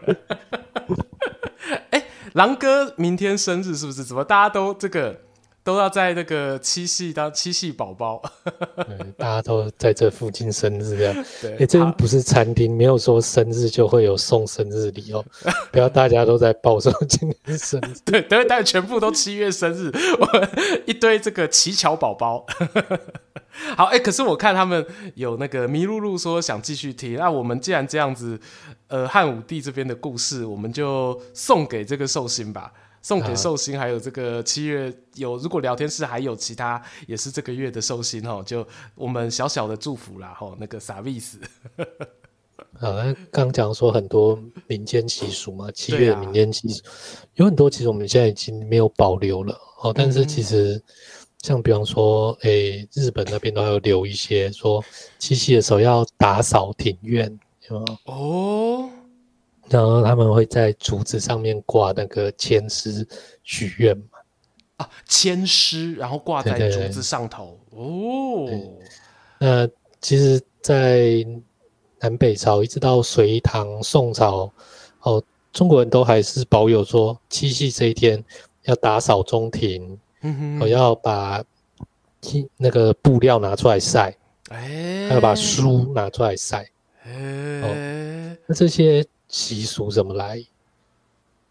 [2.33, 4.03] 狼哥明天生日是不是？
[4.03, 5.19] 怎么大家都这个？
[5.63, 8.21] 都要在那个七夕当七夕宝宝，
[9.15, 11.13] 大家都在这附近生日这样。
[11.39, 15.23] 对，哎、欸，这边不是餐厅，没有说生日就会有送生日礼哦。
[15.71, 20.47] 不要大家都在报说今天生日，对，等但全部都七月生日，我
[20.85, 22.45] 一堆这个乞巧宝宝。
[23.77, 24.83] 好，哎、欸，可是我看他们
[25.15, 28.39] 有那个迷路路说想继续听，那我们既然这样子，
[28.87, 32.71] 呃，汉武帝这边的故事，我们就送给这个寿星吧。
[33.01, 41.39] 送给寿星，还有这个七月有，如果聊天室还有其他也是这个月的寿星哦，就我们小小的祝福啦吼，那个啥意思？
[42.79, 46.91] 好， 那刚讲说很多民间习俗嘛，七月的民间习俗、啊、
[47.35, 49.91] 有很多，其实我们现在已经没有保留了哦。
[49.91, 50.79] 但是其实
[51.39, 54.83] 像比方说，诶、欸，日本那边都还有留一些，说
[55.17, 58.13] 七夕的时候要打扫庭院，有没有？
[58.13, 58.90] 哦。
[59.71, 63.07] 然后他们会在竹子上面挂那个签诗
[63.41, 64.03] 许愿嘛？
[64.75, 67.57] 啊，签诗，然后挂在竹子上头。
[67.69, 68.49] 哦，
[69.39, 69.65] 那
[70.01, 71.25] 其实，在
[72.01, 74.51] 南北朝一直到隋唐、宋朝，
[75.03, 78.21] 哦，中国人都还是保有说七夕这一天
[78.63, 81.41] 要打扫中庭，嗯哼，我要把
[82.57, 84.13] 那个布料拿出来晒，
[84.49, 86.69] 哎，还要把书拿出来晒，
[87.05, 89.05] 哎，哦，那这些。
[89.31, 90.45] 习俗怎么来？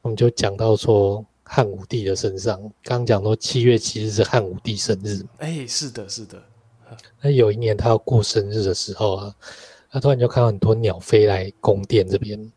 [0.03, 2.61] 我们就讲到说汉武帝的身上。
[2.85, 5.25] 刚讲说七月七日是汉武帝生日。
[5.39, 6.41] 哎，是的，是的。
[7.21, 9.35] 那有一年他要过生日的时候啊，
[9.91, 12.53] 他突然就看到很多鸟飞来宫殿这边，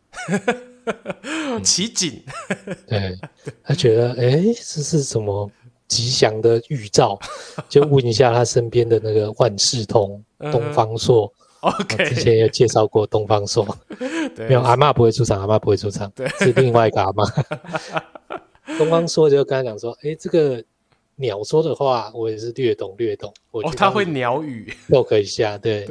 [1.64, 2.22] 奇景。
[2.86, 3.18] 对，
[3.64, 5.50] 他觉得哎，这是什么
[5.88, 7.18] 吉祥的预兆？
[7.70, 11.32] 就问一下他身边的那个万事通东方朔。
[11.64, 13.66] OK，之前也介绍过东方朔，
[14.50, 17.24] 没有阿嬷不会出场，阿嬷不会出场，对，是另外一个阿妈。
[18.78, 20.64] 东方朔就跟他讲说：“哎、欸，这个
[21.16, 23.34] 鸟说的话，我也是略懂略懂。
[23.52, 25.58] 我觉得”哦，他会鸟语，都可以下。
[25.58, 25.88] 对，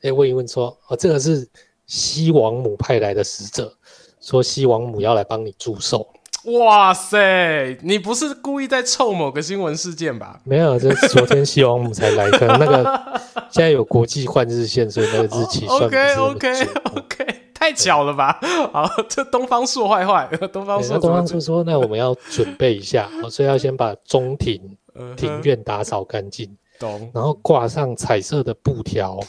[0.00, 1.46] 哎、欸，问一问说：“哦，这个是
[1.86, 3.72] 西王母派来的使者，
[4.20, 6.08] 说西王母要来帮你祝寿。”
[6.44, 10.40] 哇塞，你不是故意在凑某个新闻事件吧？
[10.44, 16.64] 没有，这昨天西王母才来，可能那个 现在有国际换日线，所以那个日期算 OK OK
[16.96, 18.40] OK，太巧了吧？
[18.72, 24.76] 好，这东方朔坏坏，东方朔，东方朔说，那我们要准备一下， 所以要先把中庭
[25.16, 26.50] 庭院打扫干净。
[26.80, 27.08] 懂。
[27.14, 29.20] 然后挂上彩色的布条，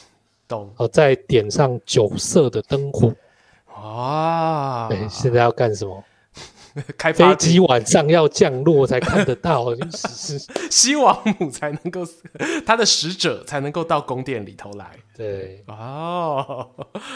[0.47, 0.73] 懂。
[0.78, 3.13] 哦，再点上酒色的灯火。
[3.71, 6.04] 啊，对，现在要干什么？
[6.98, 12.02] 开飞机晚上要降落才看得到， 是西王母才能够，
[12.66, 14.92] 他的使者才能够到宫殿里头来。
[15.16, 16.68] 对，哦，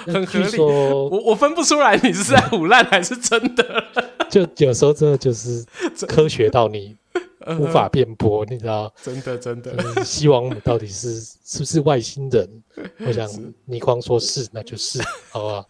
[0.05, 0.57] 很合理。
[0.59, 3.83] 我我分不出来你是在唬烂还是真的。
[4.29, 5.65] 就有时候真的就是
[6.07, 6.95] 科学到你
[7.57, 8.93] 无法辩驳，你知道？
[9.01, 10.03] 真的真的。
[10.03, 12.47] 西王母到底是是不是外星人？
[13.07, 13.27] 我想
[13.65, 15.65] 倪匡说是，那就是，好不好？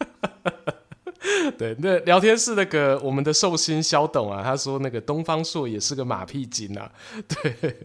[1.58, 6.90] 对，那聊天室那个我们的寿星肖董啊，他说那个东方朔也是个马屁精啊。
[7.26, 7.76] 对，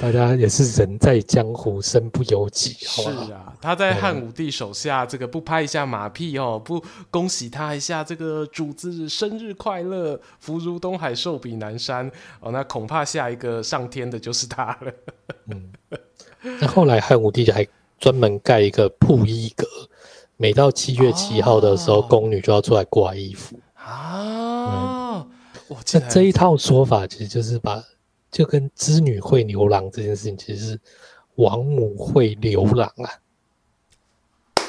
[0.00, 2.70] 大家也是人在江湖，身不由己。
[2.80, 12.10] 是啊，他在汉武帝手下，这个不拍一下马屁哦，不恭喜他一下，这个主子生日快乐，福如东海，寿比南山
[12.40, 14.92] 哦，那恐怕下一个上天的就是他了。
[15.48, 15.70] 嗯，
[16.60, 17.66] 那后来汉武帝还
[17.98, 19.66] 专门盖一个布衣阁。
[20.42, 25.18] 每到七月七号的时候，宫、哦、女就要出来挂衣服啊。
[25.18, 25.30] 嗯、
[25.92, 27.84] 那这一套说法其实就是把，
[28.30, 30.80] 就跟织女会牛郎这件事情，其实是
[31.34, 33.20] 王母会牛郎啊。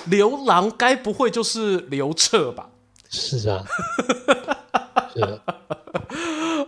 [0.08, 2.70] 牛郎该不会就是刘彻吧？
[3.10, 3.66] 是啊。
[5.14, 5.40] 是啊。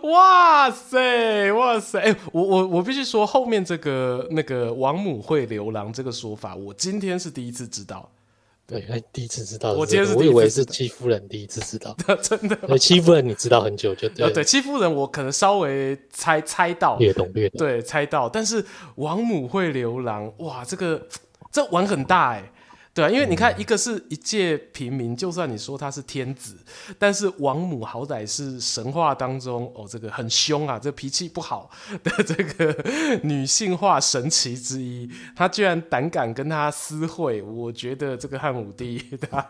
[0.04, 2.16] 哇塞，哇塞！
[2.32, 8.08] 我我我必须说，后面这个那个王母会牛郎这个说法，我今天是第一次知道。
[8.66, 12.56] 对，哎，第一次知道，我今天是我以为是戚夫人第一次知道， 真的。
[12.56, 14.30] 对，戚夫人你知道很久就 对。
[14.32, 17.58] 对，戚夫人我可能稍微猜猜到，略懂略懂。
[17.58, 18.28] 对，猜到。
[18.28, 18.64] 但是
[18.96, 21.06] 王母会流浪，哇，这个
[21.52, 22.50] 这碗很大哎。
[22.94, 26.54] 对啊，因为你看，一个是一介平民，就算你说他是天子，
[26.96, 31.68] 但是王母好歹是神话当中哦，这个很凶啊，这脾气不好
[32.04, 39.44] 的这个女性化神奇之一，她居然胆敢跟他私会，我觉得这个汉武帝他，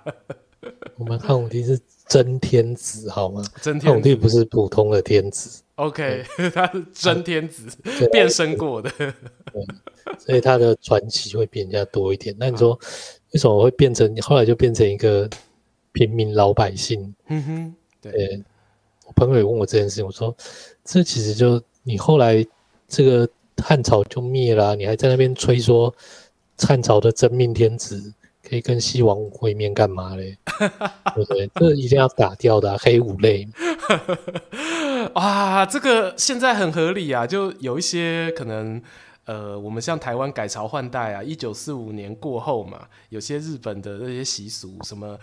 [0.96, 1.78] 我们汉武帝是
[2.08, 3.44] 真天子好吗？
[3.60, 7.68] 真天子，汉武帝不是普通的天子，OK，他是真天子，
[8.10, 8.90] 变身过的，
[10.18, 12.34] 所以他的传奇会比人家多一点。
[12.38, 12.80] 那你说？
[13.34, 15.28] 为什么会变成后来就变成一个
[15.90, 17.12] 平民老百姓？
[17.26, 18.44] 嗯哼，对，对。
[19.06, 20.34] 我朋友也问我这件事情，我说
[20.84, 22.46] 这其实就你后来
[22.86, 23.28] 这个
[23.60, 25.92] 汉朝就灭了，你还在那边吹说
[26.56, 28.14] 汉朝的真命天子
[28.48, 30.38] 可以跟西王母会面干嘛嘞？
[31.16, 31.50] 对不对？
[31.56, 33.48] 这一定要打掉的、啊、黑五类。
[35.12, 38.80] 啊，这个现在很合理啊，就有一些可能。
[39.26, 45.18] 呃，我们像台湾改朝换代啊，一九四五年过后嘛，有些日本的那些习俗，什么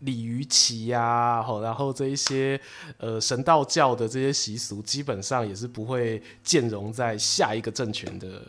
[0.00, 2.60] 鲤鱼旗呀，然后这一些
[2.98, 8.42] 呃神道教的这些习俗，基本上也是不会兼容在下一个政权的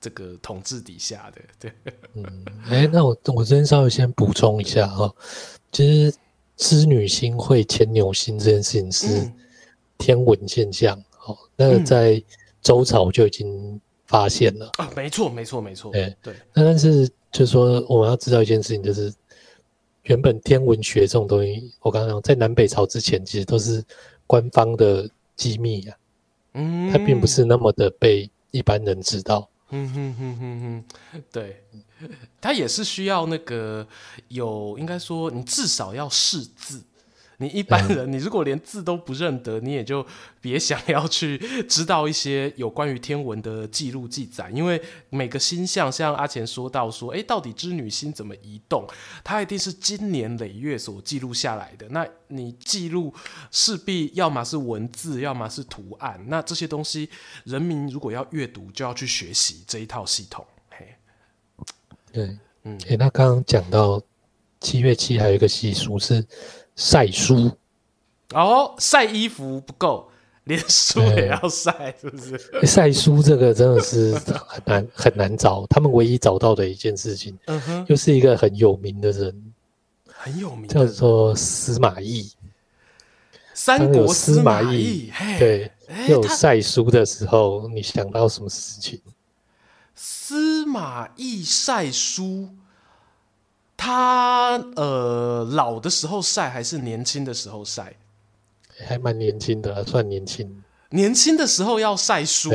[0.00, 1.42] 这个统治底下的。
[1.60, 1.72] 对，
[2.14, 2.24] 嗯，
[2.70, 5.14] 哎、欸，那我我这边稍微先补充一下哈，
[5.70, 6.16] 其实
[6.56, 9.30] 织女星会牵牛星这件事情是
[9.98, 12.22] 天文现象，好、嗯，那在
[12.62, 13.78] 周朝就已经。
[14.08, 15.92] 发现了啊，没错，没错，没错。
[15.92, 19.12] 对对，那但是就是说，我们要知道一件事情，就是
[20.04, 23.84] 原本天文学这种东西，我刚刚讲在南北朝之前，其实都是
[24.26, 25.96] 官方的机密啊，
[26.54, 29.48] 嗯，它并不是那么的被一般人知道。
[29.70, 30.60] 嗯哼哼哼
[31.12, 31.62] 哼，对，
[32.40, 33.86] 它也是需要那个
[34.28, 36.82] 有，应该说你至少要识字。
[37.40, 40.04] 你一般人，你如果连字都不认得，你也就
[40.40, 48.84] 别想 要去知道一些有关于天文的记录记载，因为每个星象，像阿钱说到说，诶，到底织女星怎么移动，
[49.22, 51.88] 它一定是经年累月所记录下来的。
[51.90, 53.14] 那你记录
[53.52, 57.08] 势必要么是文字，要么是图案，那这些东西，
[57.44, 60.44] 人民如果要阅读，就要去学习这一套系统。
[60.70, 60.88] 嘿，
[62.12, 64.02] 对，嗯，诶，那刚刚讲到
[64.58, 66.26] 七月七还有一个习俗是。
[66.78, 67.50] 晒书
[68.32, 70.08] 哦，晒衣服不够，
[70.44, 72.64] 连书也要晒，是不是？
[72.64, 74.14] 晒书这个真的是
[74.46, 79.52] 很难很难找，他们唯一找到的一件事情，嗯哼，又是一个很有名的人，
[80.06, 82.30] 很有名，叫做司马懿。
[83.54, 85.68] 三国司马懿，对，
[86.08, 89.00] 有晒书的时候，你想到什么事情？
[89.96, 92.50] 司马懿晒书。
[93.80, 97.94] 他呃老的时候晒还是年轻的时候晒？
[98.86, 100.62] 还蛮年轻的，算年轻。
[100.90, 102.50] 年轻的时候要晒书，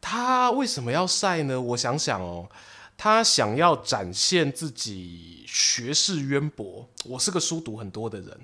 [0.00, 1.60] 他为什么要晒呢？
[1.60, 2.48] 我想想哦，
[2.96, 6.88] 他想要展现自己学识渊博。
[7.04, 8.40] 我是个书读很多的人，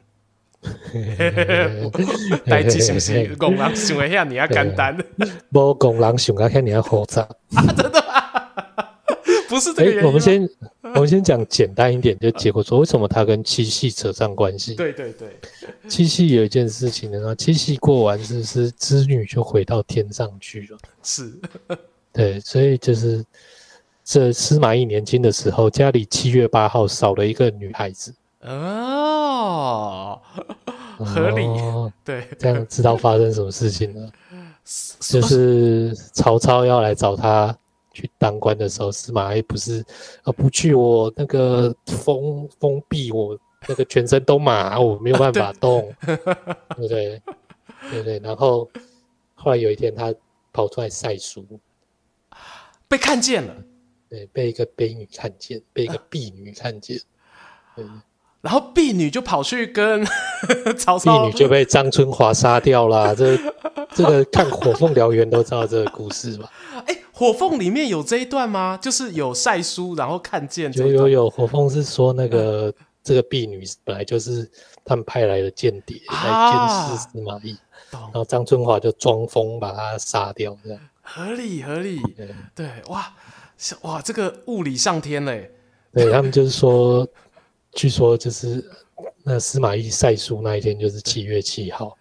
[2.45, 4.99] 代志是不是公人想的遐尔啊简单？
[5.51, 7.23] 无公人想啊遐尔啊复杂
[7.55, 7.65] 啊！
[7.75, 8.04] 真的吗？
[9.55, 10.07] 不是这个原因、欸。
[10.07, 10.49] 我们先
[10.83, 14.75] 我们先讲简单一点，就结果 说为什么他跟七夕扯上关系？
[14.75, 15.29] 对对对，
[15.89, 20.79] 七夕有一件事情呢，七夕过完是不是织女就回到天上去了？
[21.03, 21.33] 是，
[22.13, 23.25] 对，所以就是
[24.05, 28.13] 这司马懿年轻的时候，家里七月八号少了一个女孩子。
[28.43, 30.21] 哦，
[30.99, 34.11] 合理，哦、对，这样知道发生什么事情了。
[35.01, 37.55] 就是曹操要来找他
[37.95, 39.83] 去当官的时候，司马懿不是
[40.25, 46.17] 啊，不去我那个封封闭我那个全身都麻，我没有办法动， 对
[46.77, 47.23] 不对？
[47.91, 48.19] 对对。
[48.19, 48.69] 然后
[49.35, 50.13] 后来有一天，他
[50.53, 51.47] 跑出来晒书，
[52.89, 53.57] 被看见了，
[54.09, 56.99] 对，被一个婢女看见，被一个婢女看见，
[57.77, 57.85] 对。
[58.45, 60.05] 然后婢女就跑去跟
[60.77, 63.17] 曹操，婢女就被张春华杀掉了。
[63.17, 63.39] 这
[63.95, 66.53] 这个看《火凤燎原》都知道这个故事吧？
[66.85, 68.79] 哎，《火凤》里面有这一段吗？
[68.83, 70.87] 就是有晒书，然后看见这。
[70.87, 74.47] 有有有，《火凤》是说那个、嗯、这个婢女本来就是
[74.85, 77.57] 他们派来的间谍，来监视司马懿，
[77.93, 81.99] 啊、然后张春华就装疯把他杀掉，这样合理合理。
[82.15, 83.11] 对对，哇
[83.81, 85.51] 哇，这个物理上天嘞！
[85.95, 87.09] 对他们就是说。
[87.75, 88.65] 据说就是
[89.25, 91.97] 那司马懿晒书那一天就是七月七号。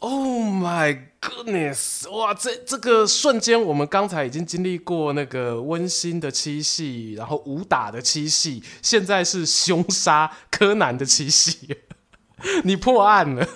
[0.00, 2.10] Oh my goodness！
[2.10, 11.74] 哇，这这个瞬间，我们刚才已经经历过那个温馨的七夕，然后武打的七夕，现在是凶杀柯南的七夕。
[12.64, 13.48] 你破案了！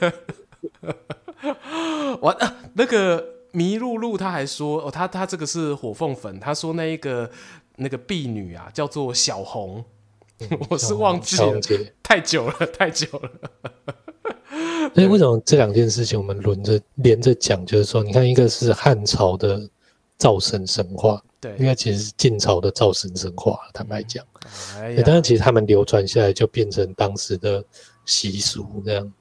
[2.23, 3.23] 完啊，那个
[3.53, 7.31] 麋鹿鹿他还说哦，他他这个是火凤粉，他说那一个
[7.77, 9.85] 那个婢女啊叫做小红。
[10.71, 11.61] 我是忘记了，
[12.03, 13.31] 太久了， 太久了。
[14.95, 17.65] 所以为什么这两件事情我们轮着连着讲？
[17.67, 19.69] 就是说，你看，一个是汉朝的
[20.17, 23.59] 灶神神话，对，应该其实是晋朝的灶神神话。
[23.75, 24.25] 坦白讲，
[24.77, 27.63] 哎呀，但是其实他们流传下来就变成当时的
[28.07, 29.13] 习俗，这样。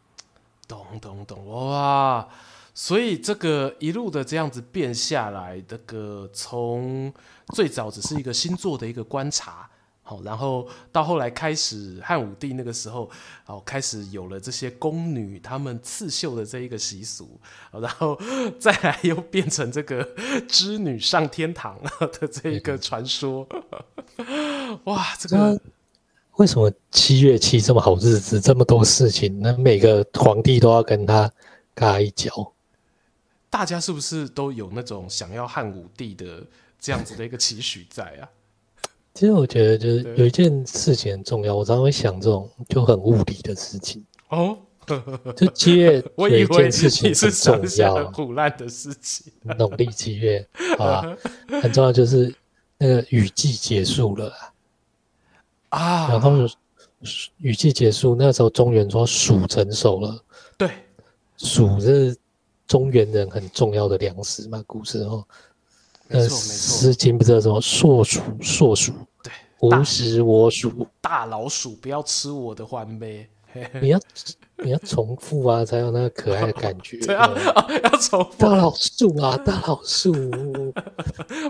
[0.68, 2.28] 懂懂懂，哇！
[2.74, 7.12] 所以这个一路的这样子变下来，这个从
[7.56, 9.67] 最早只是一个星座的一个观察。
[10.10, 13.10] 好，然后到后来开始汉武帝那个时候，
[13.46, 17.38] 哦，开始有了这些宫女她们刺绣的这一个习俗，
[17.74, 18.18] 然后
[18.58, 20.08] 再来又变成这个
[20.48, 23.46] 织女上天堂 的这一个传说。
[24.86, 25.60] 哇，这个
[26.38, 31.30] 为什么七月七这么好日子，这么多事情，那每个皇帝都要跟他
[31.76, 32.54] 嘎一脚？
[33.50, 36.42] 大家是不是都有那种想要汉武帝的
[36.80, 38.30] 这样子的一个期许在啊？
[39.18, 44.56] 其实我觉得就是有一件事情很重要，我常常会想这种就很物理的事情哦。
[45.36, 49.34] 就七月 有一件事情很重要，很唬烂的事情。
[49.58, 50.48] 农历七月
[50.78, 51.18] 好吧，
[51.64, 52.32] 很重要，就是
[52.78, 54.32] 那个雨季结束了
[55.70, 56.10] 啊。
[56.10, 56.34] 然后
[57.38, 60.24] 雨季结束，那时候中原说黍成熟了。
[60.60, 60.70] 对，
[61.40, 62.16] 黍是
[62.68, 65.26] 中原人很重要的粮食嘛，古时候。
[66.10, 68.94] 呃，《诗经》不知道什么“硕鼠”，硕鼠，
[69.60, 73.28] 对，吾食我鼠，大老鼠不要吃我的欢呗。
[73.82, 74.00] 你要
[74.64, 76.98] 你要重复啊，才有那个可爱的感觉。
[77.08, 77.28] 对啊，
[77.84, 78.32] 要重复。
[78.38, 80.14] 大老鼠啊，大老鼠，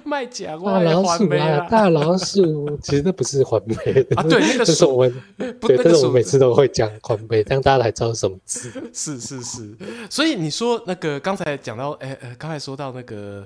[0.05, 2.77] 卖假大老鼠啊，大老鼠。
[2.81, 5.23] 其实那不是欢呗 啊，对，那个是我们，
[5.59, 8.71] 对，但是我每次都会讲欢呗，这样大家才知道什么字。
[8.93, 9.75] 是是是，
[10.09, 13.45] 所以你说那个刚才讲到，哎呃，刚才说到那个。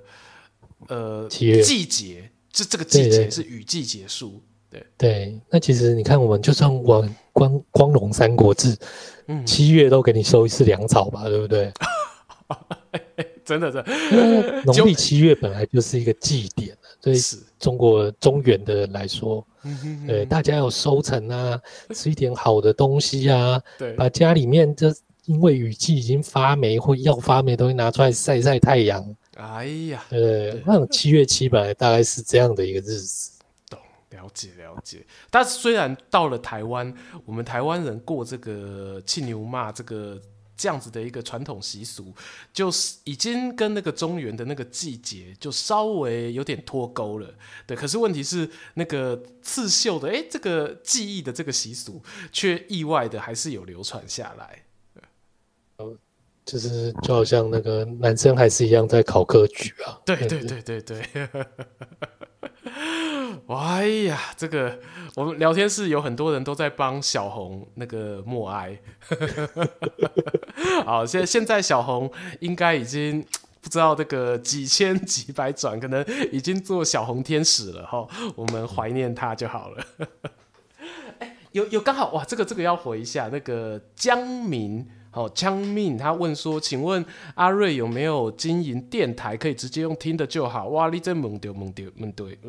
[0.88, 4.42] 呃，季节，这这个季节是雨季结束，
[4.72, 4.80] 对。
[4.80, 5.42] 对，对，对。
[5.50, 8.76] 那其实你看，我们就算玩光光荣三国志，
[9.28, 11.72] 嗯，七月都给你收一次粮草吧，对不对？
[13.44, 13.84] 真的是，
[14.66, 17.18] 农历七月本来就是一个祭典，所以
[17.60, 19.46] 中国中原的人来说，
[20.08, 21.60] 对，大家要收成啊，
[21.94, 24.94] 吃一点好的东西啊，对，把家里面这
[25.26, 29.04] 因为雨季已经发霉或要发霉的东西拿出来晒晒太阳。
[29.36, 33.31] 哎呀，呃，那种七月七本来大概是这样的一个日子，懂，
[34.12, 35.06] 了解了解。
[35.30, 36.94] 但是虽然到了台湾，
[37.26, 40.22] 我们台湾人过这个庆牛骂这个
[40.56, 42.14] 这样子的一个传统习俗，
[42.54, 47.34] 就是已经跟那个中原的那个季节就稍微有点脱钩了。
[47.66, 54.64] 对，可是问题是那个刺绣的，哎，这个技艺的这个习俗，却意外的还是有流传下来。
[56.44, 61.02] 就是就好像那个男生还是一样在考科举啊，对对对对对，
[63.48, 64.80] 哎呀，这个
[65.16, 68.80] 我们聊天室有很多人都在帮小红那个默哀。
[70.86, 73.22] 好，现现在小红应该已经
[73.62, 78.08] 不知道这个几千几百转，可能已经做小红天使了哈。
[78.36, 79.86] 我们怀念她就好了。
[81.20, 84.88] 哎，有有刚好哇，这个这个要回一下那个江明。
[85.12, 87.06] 好，江命他问说：“请问
[87.36, 92.40] 阿瑞有没有经营电台，可以直接用听的就好？”哇，你真蒙丢蒙丢蒙对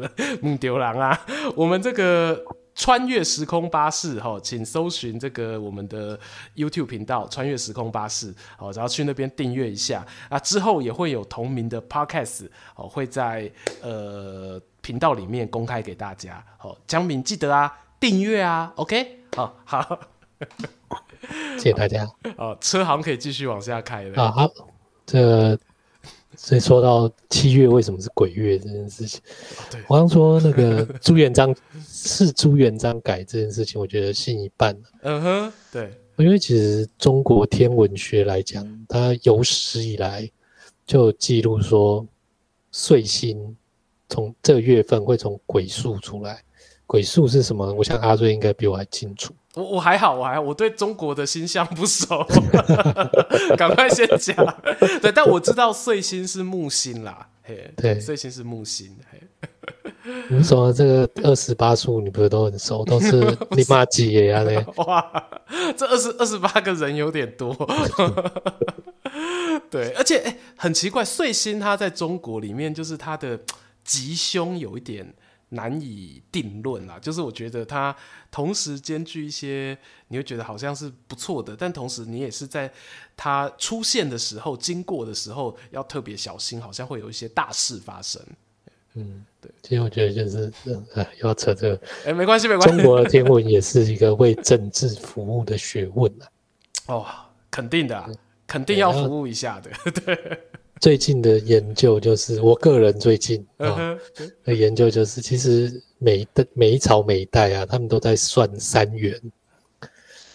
[0.41, 1.27] 蒙丢狼啊！
[1.57, 2.41] 我们这个
[2.75, 6.17] 穿越时空巴士，哈，请搜寻这个我们的
[6.55, 10.39] YouTube 频道“穿越时空巴士”，好，然后去那边订阅一下啊。
[10.39, 13.51] 之后也会有同名的 Podcast，好，会在
[13.83, 16.43] 呃频道里面公开给大家。
[16.59, 19.99] 好，江敏记得啊，订阅啊，OK，好好。
[21.57, 22.09] 谢谢大家。
[22.37, 24.23] 哦，车行可以继续往下开了。
[24.23, 24.51] 啊，好，
[25.07, 25.59] 这，
[26.37, 29.21] 所以说到七月为什么是鬼月这件事情，
[29.89, 31.55] 我刚说那个朱元璋
[31.87, 34.77] 是朱元璋改这件事情，我觉得信一半。
[35.03, 40.29] 嗯哼，对，因为其实中国天文学来讲，它有史以来
[40.87, 42.07] 就记录说，
[42.71, 43.57] 岁星
[44.09, 46.43] 从这个月份会从鬼宿出来。
[46.87, 47.73] 鬼宿是什么？
[47.73, 49.33] 我想阿瑞应该比我还清楚。
[49.55, 52.27] 我我还好，我还好，我对中国的星象不熟，
[53.57, 54.35] 赶快先讲。
[55.03, 58.97] 对，但我知道岁星是木星啦，嘿，对，岁星是木星。
[59.11, 59.21] 嘿，
[60.31, 62.83] 你说这个二十八宿，你不是都很熟？
[62.83, 64.43] 都是你妈几爷啊？
[64.43, 65.25] 嘞， 哇，
[65.77, 67.55] 这二十二十八个人有点多。
[69.69, 73.39] 对，而且哎，很奇怪，岁星它在中国里面就是它的
[73.85, 75.13] 吉凶有一点。
[75.53, 77.95] 难以定论啦，就是我觉得它
[78.31, 79.77] 同时兼具一些，
[80.09, 82.73] 你会觉得好像是不错的，但同时你也是在
[83.17, 88.21] 它出现的时候、经过的时候要特别小心，好像会有一些大事发生。
[88.95, 89.51] 嗯，对。
[89.63, 90.53] 其实我觉得就是，
[90.95, 92.77] 呃，又要扯这个，哎、欸，没关系，没关系。
[92.77, 96.29] 中国的天文也是一个为政治服务的学问啊。
[96.89, 97.07] 哦，
[97.51, 98.11] 肯定的、啊，
[98.47, 100.41] 肯定要服务一下的， 对。
[100.83, 103.99] 最近的研究就是，我个人最近啊、哦、
[104.43, 109.17] 的研究就是，其实每一代每一朝每一代啊，他们都在算三元。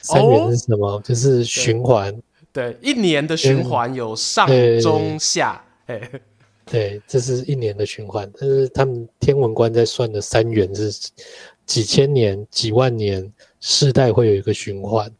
[0.02, 0.88] 三元是什么？
[0.88, 2.18] 哦、就是循环。
[2.54, 4.48] 对，一年的循环有上
[4.82, 5.62] 中下。
[5.86, 6.02] 对，
[6.66, 8.32] 对，这是一年的循环。
[8.40, 11.10] 但是他们天文观在算的三元是
[11.66, 13.30] 几千年、几万年
[13.60, 15.12] 世代会有一个循环。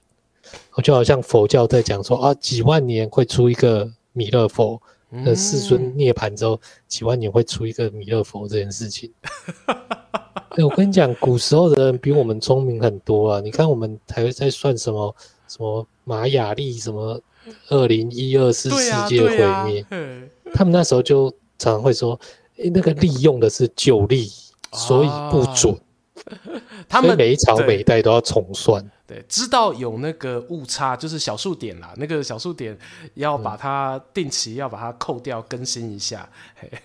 [0.82, 4.82] 就好像佛教在讲说啊，几万年会出一个弥勒佛。
[5.10, 9.12] 那世尊涅槃之后几万年会出一个弥勒佛这件事情。
[10.58, 13.40] 哎，我跟你讲，古时候的人比我们聪明很多啊！
[13.40, 15.16] 你看我们还会在算什么
[15.48, 17.22] 什么玛雅历，什么
[17.70, 19.86] 二零一二是世界毁灭，
[20.54, 21.30] 他们那时候就
[21.60, 22.20] 常常会说，
[22.58, 24.32] 哎，那个利用的是旧历，
[24.74, 25.78] 所以不准。
[26.90, 28.84] 他们每一朝每一代都要重算。
[29.08, 31.94] 对，知道有那个误差，就是小数点啦。
[31.96, 32.78] 那个小数点
[33.14, 36.30] 要把它定期要把它扣掉，更新一下。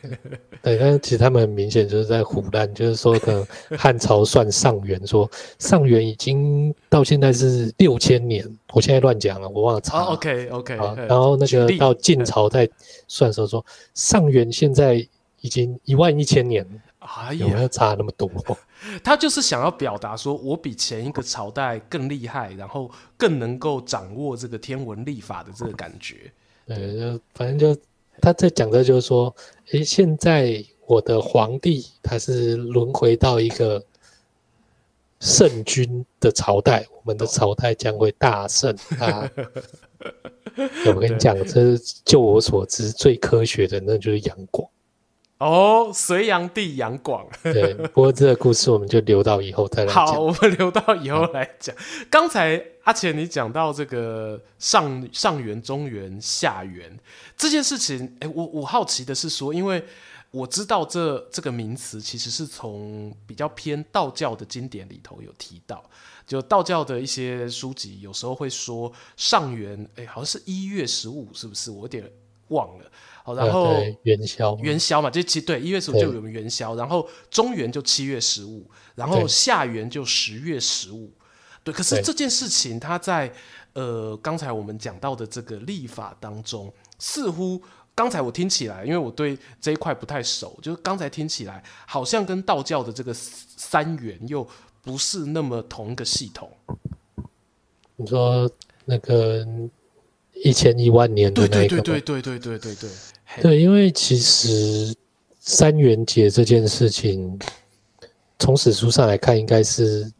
[0.63, 3.45] 对，但是其实他们很明显就是在唬烂，就是说可能
[3.77, 10.05] 汉朝算上元，说上元已经到现在是六千年，我现在乱讲了，我忘了查了。
[10.05, 10.77] Oh, OK OK。
[10.77, 12.71] 然后那个到晋朝在
[13.09, 15.05] 算的时候说上元现在
[15.41, 16.65] 已经一万一千年。
[17.05, 18.31] 哎呀，有没有差那么多？
[19.03, 26.33] 他就是想要表达说，我比前一个朝代更厉害，然后更能够掌握这个天文历法的这个感觉。
[26.67, 27.81] 对，就反正就
[28.21, 29.35] 他在讲的，就是说，
[29.73, 33.85] 诶，现在我的皇帝他是轮回到一个
[35.21, 39.29] 圣君的朝代，我们的朝代将会大胜啊！
[40.87, 44.69] 我跟你讲，这是就我所知最科学的，那就是杨广。
[45.43, 47.27] 哦，隋炀帝杨广。
[47.43, 50.07] 对，不过这个故事我们就留到以后再来讲。
[50.07, 51.75] 好，我们留到以后来讲。
[52.09, 56.97] 刚才阿钱你讲到这个上上元、中元、下元
[57.37, 59.85] 这件事情，哎，我我好奇的是说，因为
[60.31, 65.85] 我知道这这个名词其实是从比较偏道教的经典里头有提到，
[66.25, 71.73] 就道教的一些书籍有时候会说上元，哎，好像是一月十五，是不是？
[71.73, 72.09] 我有点
[72.49, 72.85] 忘了。
[73.25, 81.09] 好，然后元宵，元宵嘛，就七对一月十五就有元宵，然后中元就七月十五，然后下元就十月十五，
[81.63, 81.73] 对。
[81.73, 83.33] 可是这件事情，它在
[83.75, 87.63] 呃刚才我们讲到的这个历法当中，似乎
[87.95, 94.45] 刚才我听起来，因为我对这一块不太熟，就是刚才听起来好像跟道教的这个三元又
[94.83, 96.51] 不是那么同一个系统。
[97.95, 98.51] 你说
[98.85, 99.47] 那个
[100.33, 101.53] 一千一万年的那个？
[101.53, 102.75] 对对对对对对对对。
[102.75, 102.91] 对，
[103.43, 104.95] 因为其实
[105.41, 107.39] 三元节这件事情，
[108.39, 110.11] 从史书上来看，应该是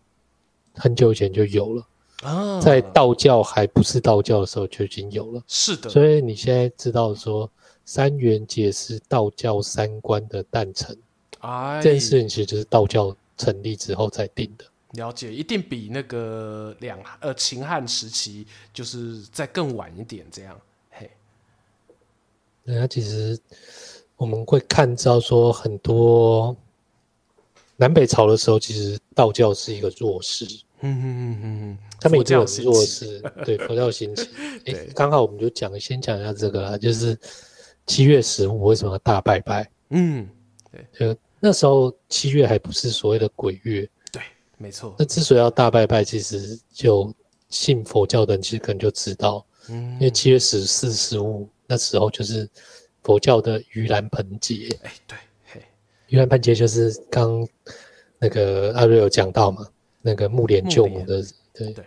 [0.75, 1.87] 很久以前就有了。
[2.23, 5.43] 啊，在道教还不是道教的时候就已经有了。
[5.49, 7.51] 是的，所以你现在知道说
[7.85, 10.97] 三元节是道教三观的诞辰，
[11.41, 14.65] 哎，这件事情其实就是道教成立之后才定的。
[14.93, 20.57] 了解，一定比那个两呃秦汉时期就是再更晚一点这样。
[22.65, 23.39] 嘿，那其实
[24.17, 26.57] 我们会看到说很多
[27.77, 30.47] 南北朝的时候，其实道教是一个弱势。
[30.85, 34.29] 嗯嗯嗯嗯，他们也很弱势，对佛教兴起。
[34.67, 37.17] 哎，刚好我们就讲，先讲一下这个啦，就是
[37.87, 39.71] 七月十五为什么要大拜拜？
[39.91, 40.29] 嗯，
[40.73, 44.23] 对，就那时候七月还不是所谓的鬼月，对，
[44.59, 44.95] 没错。
[44.99, 47.15] 那之所以要大拜拜，其实就
[47.49, 52.49] 信佛教的人其实可能就知道，嗯，因为七月十四、十五那时候就是
[53.03, 54.69] 佛教的盂兰盆节。
[54.83, 55.63] 哎，对，嘿，
[56.09, 57.47] 盂兰盆节就是刚
[58.19, 59.67] 那个阿瑞有讲到嘛。
[60.05, 61.23] 那个木莲救母的，
[61.55, 61.85] 对对，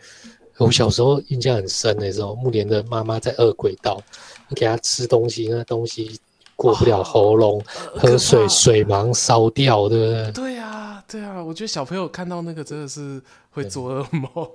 [0.57, 4.01] 我小时候印象很深的时候，木莲的妈妈在饿鬼道，
[4.47, 6.17] 你给她吃东西，那东西
[6.55, 10.32] 过不了喉咙，喝水水芒烧掉，对不对？
[10.32, 14.49] 对呀，对啊，我觉得小朋友看到那个真的是会做噩梦。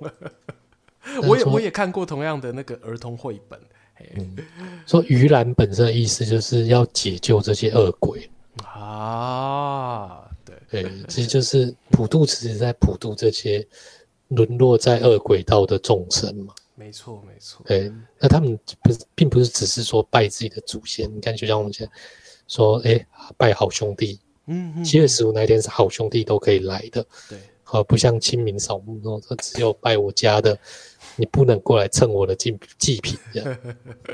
[1.26, 3.58] 我也我也看过同样的那个儿童绘本，
[4.16, 4.36] 嗯，
[4.86, 8.30] 说盂兰本身的意思就是要解救这些恶鬼
[8.64, 10.28] 啊。
[10.70, 13.66] 对，其实就是普渡，其实在普渡这些
[14.28, 16.54] 沦落在恶鬼道的众生嘛。
[16.76, 17.62] 没错，没错。
[17.66, 21.12] 对，那他们不是，并不是只是说拜自己的祖先。
[21.14, 21.92] 你看，就像我们现在
[22.46, 23.04] 说，哎，
[23.36, 24.20] 拜好兄弟。
[24.84, 27.04] 七月十五那天是好兄弟都可以来的。
[27.28, 27.38] 对。
[27.62, 30.58] 好，不像清明扫墓说，说只有拜我家的，
[31.16, 33.18] 你不能过来蹭我的祭祭品。
[33.32, 33.58] 这样。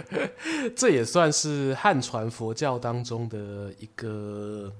[0.76, 4.72] 这也算是汉传佛教当中的一个。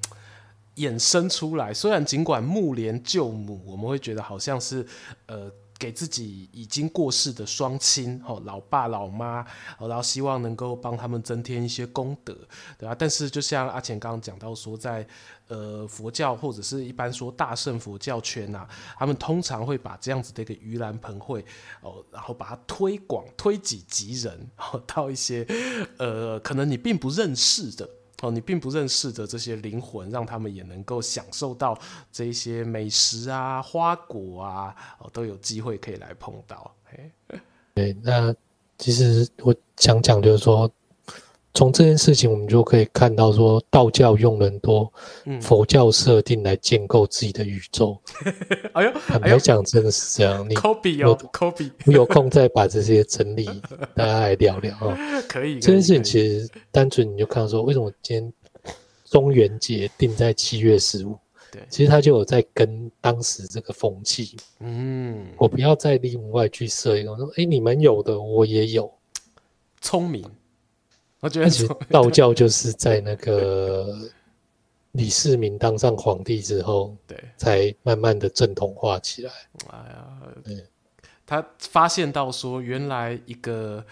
[0.77, 4.87] 衍生出来，虽然尽管木莲救母，我们会觉得好像是，
[5.25, 9.43] 呃，给自己已经过世的双亲，哦，老爸老妈，
[9.79, 12.35] 哦，然后希望能够帮他们增添一些功德，
[12.79, 12.95] 对吧？
[12.99, 15.07] 但是就像阿钱刚刚讲到说，在
[15.49, 18.69] 呃佛教或者是一般说大乘佛教圈呐、啊，
[18.99, 21.45] 他们通常会把这样子的一个盂兰盆会，
[21.83, 25.47] 哦，然后把它推广、推己及人，哦，到一些
[25.99, 27.89] 呃可能你并不认识的。
[28.23, 31.79] 哦，你并不认识的这些灵魂，让他们也能够享受到
[32.11, 36.75] 这些美食啊、花果啊，哦，都有机会可以来碰到。
[36.97, 37.13] 诶，
[37.75, 38.35] 对，那
[38.79, 40.71] 其实我想讲就是说，
[41.57, 44.93] 从这件事情我们就可以看到说，道教用了很多
[45.41, 47.99] 佛教设定来建构自己的宇宙。
[48.75, 50.47] 哎呦，坦白讲，真的是这样。
[50.47, 53.47] 你科比哦，科比，我有空再把这些整理，
[53.97, 54.99] 大家来聊聊啊。
[55.27, 58.33] 可以，这件事情其实单纯你就看到说，为什么今天
[59.07, 61.17] 中元节定在七月十五？
[61.51, 64.37] 对，其实他就有在跟当时这个风气。
[64.61, 68.93] 嗯，我不要再另外去设一个说，哎，你们有的我也有，
[69.81, 70.23] 聪明。
[71.27, 73.99] 我觉得其实道教就是在那个
[74.93, 79.33] 李世民当上皇帝之后，对，才慢慢的正统化起来。
[79.71, 80.65] 哎呀，对，
[81.27, 83.85] 他发现到说，原来一个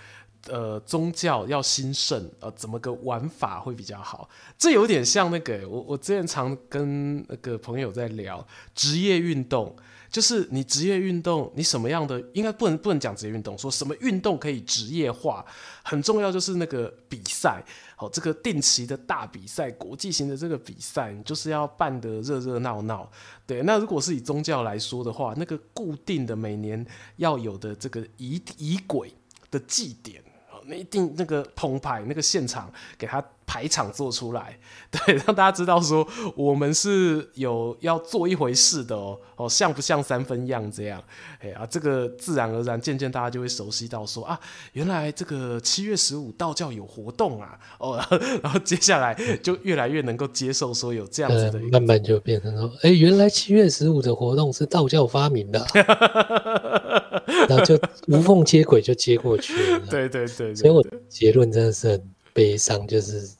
[0.47, 4.29] 呃宗教要兴盛，呃，怎么个玩法会比较好？
[4.57, 9.75] 这有点像那个，我我之前常跟那个朋友在聊职业运动。
[10.15, 15.45] 就是你职业运动，你什么样的应该不能不能讲职业运动，说什么运动可以职业化，
[15.83, 17.61] 很重要就是那个比赛，
[17.97, 23.11] 好，这个定期的大比赛，国际型的这个比赛，就是要办得热热闹闹。
[23.45, 26.87] 对，那如果是以宗教来说的话，那个固定的每年
[27.17, 29.13] 要有的这个仪仪轨
[29.51, 30.23] 的祭典，
[30.67, 33.25] 那一定那个澎湃那个现场给他。
[33.47, 34.59] 排场做出来，
[34.91, 41.05] 对，让大家知道说我们是有要做一回事的哦，哦，像不像三分样这样？
[41.41, 44.41] 哎啊，这个自然而然，渐渐大家就会熟悉到说啊，
[44.73, 48.03] 原来这个七月十五道教有活动啊，哦，
[48.43, 55.63] 然后接下来就越来越能够接受说有这样子的、慢慢就变成说，哎，原来七月十五的活动是道教发明的、
[57.49, 57.79] 然后就
[58.09, 62.15] 无缝接轨就接过去了， 对对对，对，对，所以我结论真的是很。
[62.37, 63.31] 悲伤就是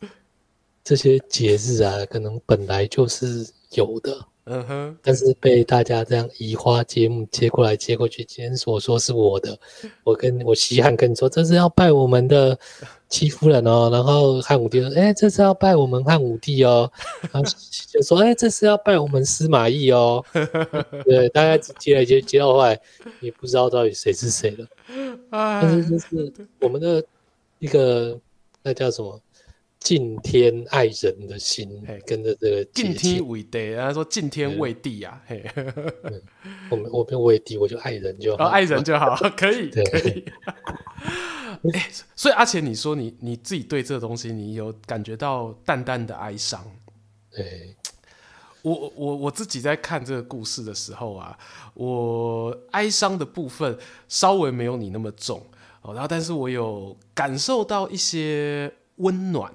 [0.85, 8.23] 这些节日啊，可能本来就是有的，嗯哼，但是被大家这样移花接木接过来接过去。
[8.25, 9.59] 今天所说是我的，
[10.05, 12.59] 我跟我西汉跟你说，这是要拜我们的
[13.09, 13.89] 戚夫人哦。
[13.91, 16.91] 然后汉武帝说，哎，这是要拜我们汉武帝哦。
[17.33, 17.51] 然后
[17.91, 20.23] 就说，哎，这是要拜我们司马懿哦。
[21.07, 22.79] 对，大家接来接接到后来，
[23.21, 24.67] 也不知道到底谁是谁了。
[25.31, 27.03] 但是就是我们的
[27.59, 28.19] 一个。
[28.67, 29.21] 那叫什么？
[29.85, 31.69] 敬天爱人的心，
[32.07, 35.45] 跟着这个敬天为地，然后说敬天为地呀，嘿，
[36.71, 40.25] 我们我们为地，我就爱人就好，爱人就好，可 以可以。
[41.75, 46.65] 哎，所以阿钱，你说你你自己对这个东西，你有感觉到淡淡的哀伤？
[47.31, 47.77] 对，
[48.63, 51.39] 我我我自己在看这个故事的时候啊，
[51.75, 53.77] 我哀伤的部分
[54.09, 55.47] 稍微没有你那么重
[55.83, 59.53] 哦，然后但是我有感受到一些温暖。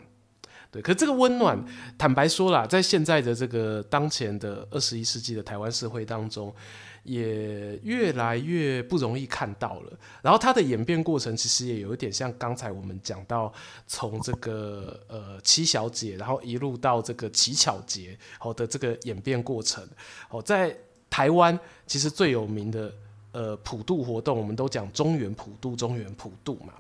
[0.72, 1.57] 对，可是这个温暖，
[1.97, 6.53] 坦白说啦，在现在的这个当前的二十一世纪的台湾社会当中，
[7.01, 9.99] 也越来越不容易看到了。
[10.22, 13.51] 然后它的演变过程，其实也有一点像刚才我们讲到，
[13.88, 19.84] 从这个呃七小姐，然后一路到这个乞巧节，好的这个演变过程。
[20.30, 20.78] 哦，在
[21.09, 22.93] 台湾其实最有名的
[23.32, 26.74] 呃普渡活动，我们都讲中原普渡，中原普渡嘛。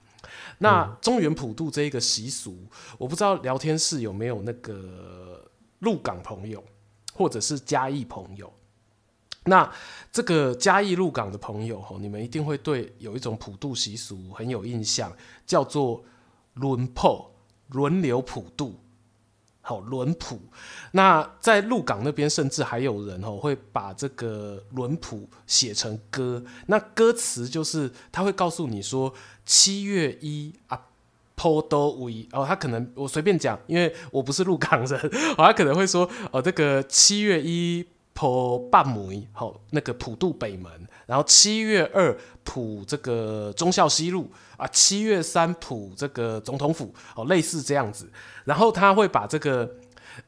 [0.59, 5.49] 那中原普渡这一个习俗，我不知道聊天室有没有那个
[5.79, 6.63] 鹿港朋友，
[7.13, 8.53] 或者是嘉义朋友。
[9.45, 9.71] 那
[10.11, 15.11] 这个嘉义鹿港的朋友，你们一定会对有一种普渡习俗很有印象，
[15.45, 16.03] 叫做
[16.55, 17.33] 轮破
[17.69, 18.75] 轮流普渡。
[19.69, 20.39] 好，轮谱。
[20.93, 26.43] 那在鹿港那边，甚至还有人哦会把这个轮谱写成歌。
[26.65, 29.13] 那歌词就是他会告诉你说，
[29.45, 30.81] 七月一啊，
[31.35, 34.99] 坡多维哦，他可能我随便讲，因为我不是鹿港人，
[35.37, 37.85] 哦，他可能会说哦，这个七月一。
[38.11, 40.69] 坡半梅，好，那个普渡北门，
[41.05, 42.13] 然后七月二
[42.43, 44.29] 普这个忠孝西路
[44.59, 48.11] 啊，七月三普这个总统府，哦，类似这样子。
[48.43, 49.75] 然后他会把这个，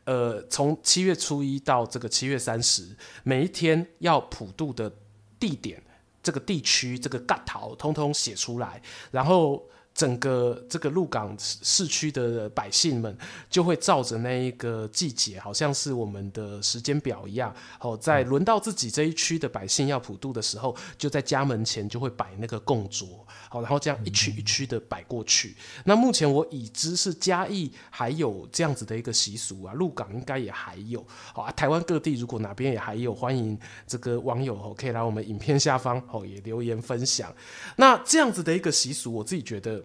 [0.06, 4.92] 呃，从七月初一到这个七月三十，每一天要普渡的
[5.40, 5.84] 地点、
[6.24, 9.64] 这个地区、这个干桃，通通写出来，然后。
[9.94, 13.16] 整个这个鹿港市区的百姓们
[13.50, 17.54] 就会照着那一个季节，好像是我们的时间表一样。
[17.80, 25.56] 哦，在轮到自己这一区的百姓要普渡的时候，就在家门前就会摆那个供桌，好，然后这样一区一区的摆过去。
[25.84, 31.06] 那目前我已知是嘉义还有这样子的一个习俗啊，鹿港应该也还有。
[31.34, 37.32] 好啊，台湾各地如果哪边也还有，欢迎这个网友哦可以来我们影片下方哦也留言分享。
[37.76, 39.84] 那这样子的一个习俗，我自己觉得。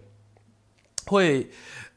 [1.07, 1.49] 会，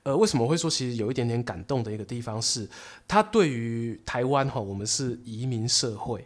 [0.02, 2.68] 呃，为什么会说其实有一点点感动的一个地方是，
[3.06, 6.24] 他对于台湾哈，我们是移民社会。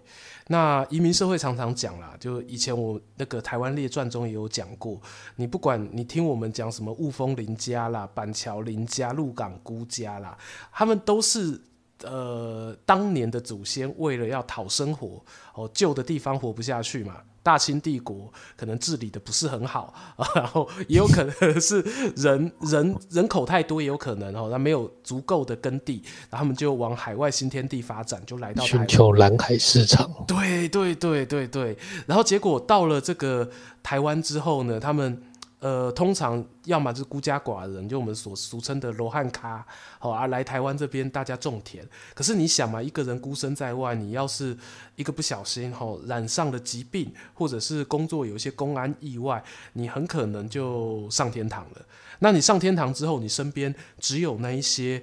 [0.49, 5.01] 那移民社会常常讲啦，就以前我那个台湾列传中也有讲过，
[5.37, 10.37] 你不管你听我们讲什么雾峰林家啦、板桥林家、鹿港辜家啦，
[10.73, 11.61] 他们都是。
[12.03, 15.25] 呃，当年的祖先为了要讨生活，
[15.55, 21.81] 哦，旧的地方活不下去嘛，大清帝国可能治理的不是很好，啊， 然后也有可能是
[22.17, 30.11] 人人人口太多，也有可能哦，他没有足够的耕地，然后他们就往海外新天地发展，就来到寻求蓝海市场。
[30.27, 31.77] 对对对对对，
[32.07, 33.49] 然后结果到了这个
[33.83, 35.23] 台湾之后呢，他们。
[35.65, 39.67] 呃，通常要么是孤家寡人，就我们所俗称的罗汉咖，
[39.99, 41.83] 好啊，来台湾这边大家种田。
[42.15, 44.55] 可是你想嘛，一个人孤身在外，你要是
[44.97, 49.43] 一个不小心吼染上了疾病，或者是工作有一些公安意外，
[49.73, 51.87] 你很可能就上天堂了。
[52.19, 55.03] 那你上天堂之后，你身边只有那一些。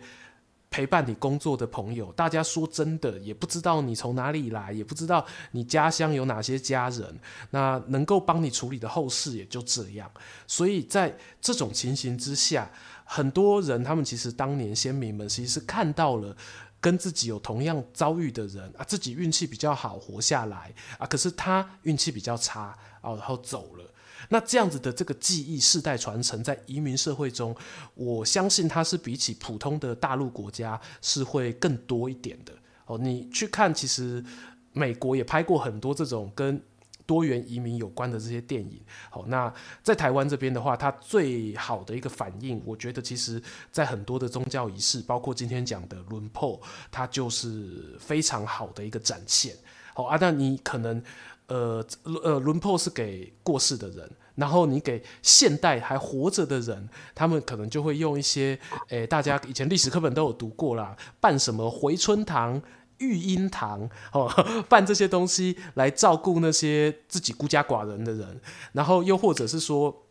[0.72, 7.20] 陪伴你工作的朋友，大家说真的也不知道你从哪里来，也不知道你家乡有哪些家人，
[7.50, 10.10] 那能够帮你处理的后事也就这样。
[10.48, 12.72] 所以在这种情形之下，
[13.04, 16.34] 很多人他们其实当年先民们其实是看到了
[16.80, 23.91] 跟自己有同样遭遇的人啊，自己运气比较好活下来啊，可是他运气比较差啊，然后走了。
[24.34, 27.54] 那这样子的这个记忆世代传承，在移民社会中，
[27.96, 32.54] 我相信它是比起普通的大陆国家是会更多一点的
[32.86, 32.98] 哦。
[32.98, 34.24] 你去看，其实
[34.72, 36.64] 美国也拍过很多这种跟
[37.06, 38.82] 多元移民有关的这些电影。
[39.10, 39.54] 好，那
[39.84, 46.58] 在台湾这边的话，它最好的一个反应，我觉得其实在很多的宗教仪式，包括今天讲的轮破，
[46.90, 49.54] 它就是非常好的一个展现。
[49.94, 51.04] 好啊，那你可能
[51.48, 51.86] 呃
[52.24, 54.10] 呃轮破是给过世的人。
[54.42, 62.60] 然后你给现代还活着的人，他们可能就会用一些，诶，大家以前历史课本都有读过啦，办什么回春堂、
[62.98, 64.28] 育婴堂， 哦，
[64.68, 68.42] 办这些东西来照顾那些自己孤家寡人的人，
[68.74, 70.08] 然后又或者是说。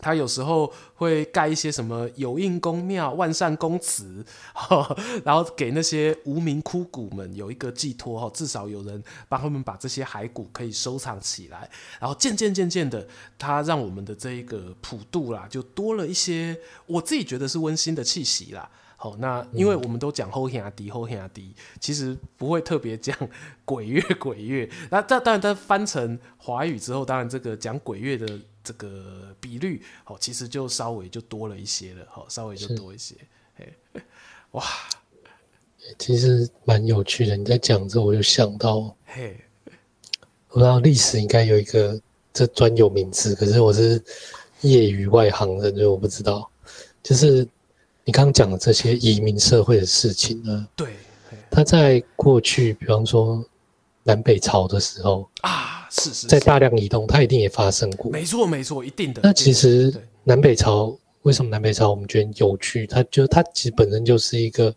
[0.00, 4.24] 他有时候会盖一些什么有应公庙、万善公祠，
[5.24, 11.68] 然后给那些无名枯骨们有一个寄托哈，至少有人帮他们把这些骸骨可以收藏起来。
[12.00, 18.70] 然后渐渐渐渐的，他让我们的这一个普渡啦，就多了一些我自己觉得是温馨的气息啦。
[19.00, 23.16] 好，那因为我们都讲后天阿迪后兄弟，其实不会特别讲
[23.64, 24.68] 鬼月鬼月。
[24.90, 28.26] 那当当然，它翻成华语之后，当然这个讲鬼月的
[28.68, 33.14] 这个比率，哦，其实就稍微就多了一些了，好，稍微就多一些。
[33.56, 33.72] 嘿，
[34.50, 34.62] 哇，
[35.98, 37.34] 其实蛮有趣的。
[37.34, 39.40] 你在讲之后，我就想到，嘿，
[40.50, 41.98] 我知道历史应该有一个
[42.34, 44.02] 这专有名词，可是我是
[44.60, 46.50] 业余外行人，所以我不知道，
[47.02, 47.48] 就是。
[48.04, 50.66] 你刚刚讲的这些移民社会的事情呢？
[50.74, 50.94] 对，
[51.50, 53.44] 他在过去，比方说
[54.08, 58.10] 南北朝的时候啊，是是，在大量移动，它一定也发生过。
[58.10, 59.20] 没错，没错，一定的。
[59.22, 59.92] 那其实
[60.24, 62.86] 南北朝为什么南北朝我们觉得有趣？
[62.86, 64.74] 它就它其实本身就是一个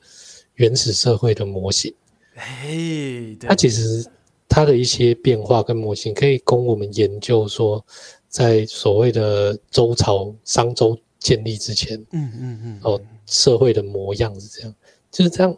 [0.56, 1.94] 原始社会的模型。
[2.36, 4.06] 哎，它其实
[4.50, 7.82] 它的一些变化跟模型可以供我们研究，说
[8.28, 13.02] 在所谓的周朝、商周建立之前，嗯嗯嗯，哦。
[13.28, 14.76] 社会的模样是这样，
[15.10, 15.58] 就是这样，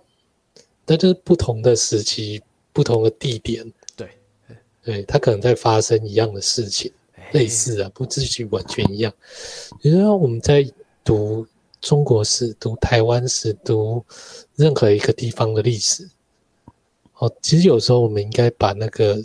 [0.86, 2.40] 那就是不同的时期、
[2.74, 3.64] 不同的地点，
[3.96, 4.10] 对，
[4.84, 6.92] 对，它可能在发生一样的事情，
[7.32, 9.14] 类似啊，不至于完全一样。
[9.80, 10.68] 比如说我们在
[11.04, 11.48] 读
[11.80, 14.04] 中国史、读台湾史、读
[14.56, 16.10] 任何一个地方的历史，
[17.20, 19.18] 哦，其实有时候我们应该把那个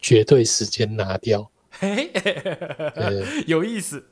[0.00, 1.48] 绝对时间拿掉。
[1.70, 2.10] 嘿，
[3.46, 4.02] 有意思。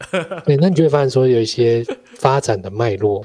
[0.45, 1.83] 对，那你就会发现说有一些
[2.17, 3.25] 发展的脉络。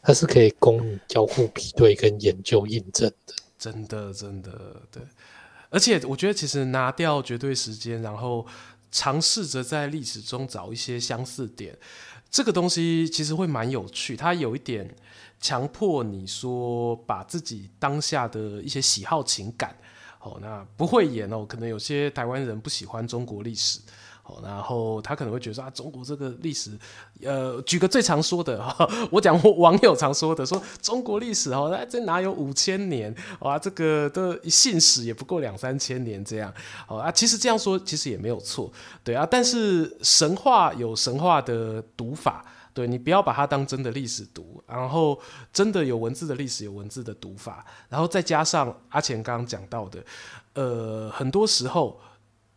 [0.00, 5.02] 它是可以供你交互比对跟研究印证的，真的真的对。
[5.70, 8.46] 而且我觉得，其实拿掉绝对时间，然后
[8.90, 11.76] 尝试着在历史中找一些相似点，
[12.30, 14.16] 这个东西其实会蛮有趣。
[14.16, 14.96] 它有一点
[15.40, 19.76] 强迫你说，把自己当下的一些喜好情感，
[20.20, 21.44] 哦，那不会演哦。
[21.44, 23.78] 可能有些台湾人不喜欢中国历史。
[24.42, 26.70] 然后他可能会觉得说啊，中国这个历史，
[27.22, 28.62] 呃，举个最常说的，
[29.10, 33.58] 我讲网友常说的，说中国历史哦，那这哪有五千年啊？
[33.58, 36.52] 这个的信史也不过两三千年这样，
[36.88, 38.70] 哦啊，其实这样说其实也没有错，
[39.02, 45.18] 对啊，但是神话有神话的读法，对，你不要把它当真的历史读，然后
[45.52, 50.04] 真的有文字的历史有文字的读法，然后再加上阿钱刚刚讲到的，
[50.54, 52.00] 呃，很多时候。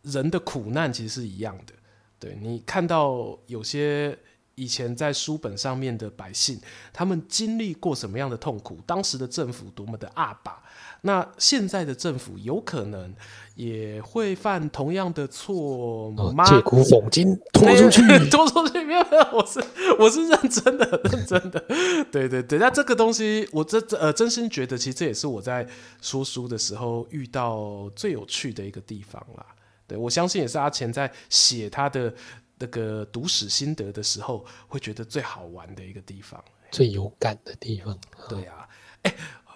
[0.02, 1.72] 人的苦难其实是一样的，
[2.18, 4.18] 对，你看到有些
[4.54, 6.60] 以前在书本上面的百姓，
[6.92, 10.62] 他们经历过什么样的痛苦，当时的政府多么的阿爸，
[11.02, 13.14] 那现在的政府有可能
[13.54, 16.44] 也会犯同样的错吗？
[16.44, 19.64] 借古讽今，拖出去， 拖出去，没有没有，我是
[19.98, 21.64] 我是认真的，认真的，
[22.10, 25.66] 对对对，那这个东西，我这呃真心觉得，其实这也是我在
[26.00, 29.46] 说书的时候遇到最有趣的一个地方啦。
[29.86, 32.14] 对，我相信也是阿钱在写他的
[32.58, 37.98] 那个读史心得的时候，会觉得最好玩的一个地方，最有感的地方。
[38.28, 38.68] 对啊，
[39.02, 39.14] 哎，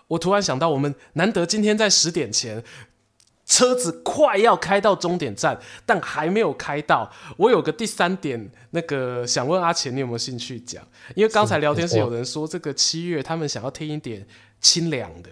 [0.08, 2.62] 我突然想到，我们难得今天在十点前，
[3.44, 7.12] 车子快要开到终点站，但还没有开到。
[7.36, 10.84] 我有个第三点，那个想问阿钱，你有没有兴趣讲？
[11.14, 14.26] 因为刚才聊天室有人说，这个七月他们想要听一点
[14.60, 15.30] 清凉的。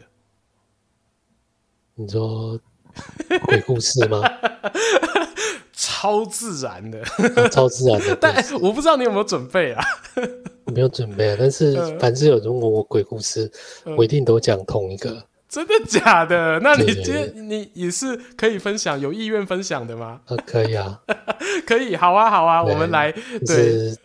[1.97, 2.61] 你说？
[3.47, 4.22] 鬼故事吗？
[5.72, 7.01] 超自然的，
[7.36, 8.16] 啊、超自然的。
[8.20, 9.82] 但我不知道你有没有准备啊？
[10.66, 11.36] 没有准备啊。
[11.38, 13.51] 但是凡是有人问我鬼故事，
[13.84, 15.22] 嗯、我一定都讲同一个。
[15.49, 16.59] 真的假的？
[16.61, 20.20] 那你今天你也是可以分享，有意愿分享的吗？
[20.26, 21.01] 啊，可以啊，
[21.66, 23.12] 可以，好啊，好啊，我们来。
[23.47, 23.97] 就是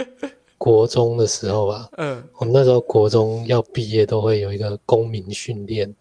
[0.57, 5.91] 国中的时候吧，嗯，我们那时候国中要毕业都会有一个公民训练，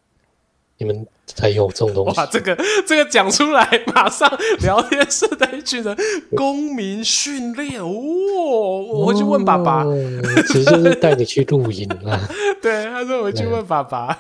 [0.79, 1.07] 你们。
[1.35, 2.19] 才有这种东西。
[2.19, 4.27] 哇，这个这个讲出来，马上
[4.61, 5.95] 聊天室的一群人，
[6.35, 9.95] 公民训练哦，我回去问爸爸，哦、
[10.47, 12.19] 其实就是带你去露营啊。
[12.63, 14.19] 对，他说我回去问爸爸。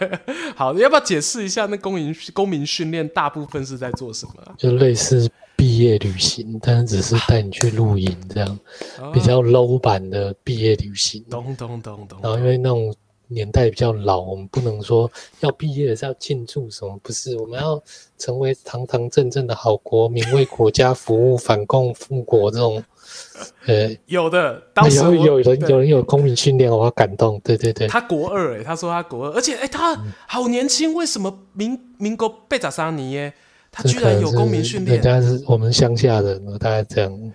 [0.54, 4.54] 好，你要不要解释一下那公民公民训练大部分是在做什么？
[4.58, 8.58] 就类似毕业旅行，但是只是带你去露营这样，
[9.00, 11.24] 啊、比较 low 版的毕业旅行。
[11.30, 12.18] 咚咚咚咚。
[12.22, 12.94] 然后因为那种。
[13.28, 15.10] 年代比较老，我们不能说
[15.40, 17.80] 要毕业是要庆祝什么，不是，我们要
[18.18, 22.82] 成为堂堂正正的好国民，为国家服务，反共复国这种。
[23.66, 27.40] 呃，有的，当时有有人有人有公民训练，我好感动。
[27.42, 33.32] 对对对，他国二哎，他说他国二，而且哎，他好年轻，为什么民民国八十三年耶？
[33.70, 37.32] 他居然有公民训练，人家是我们乡下人，大概这样。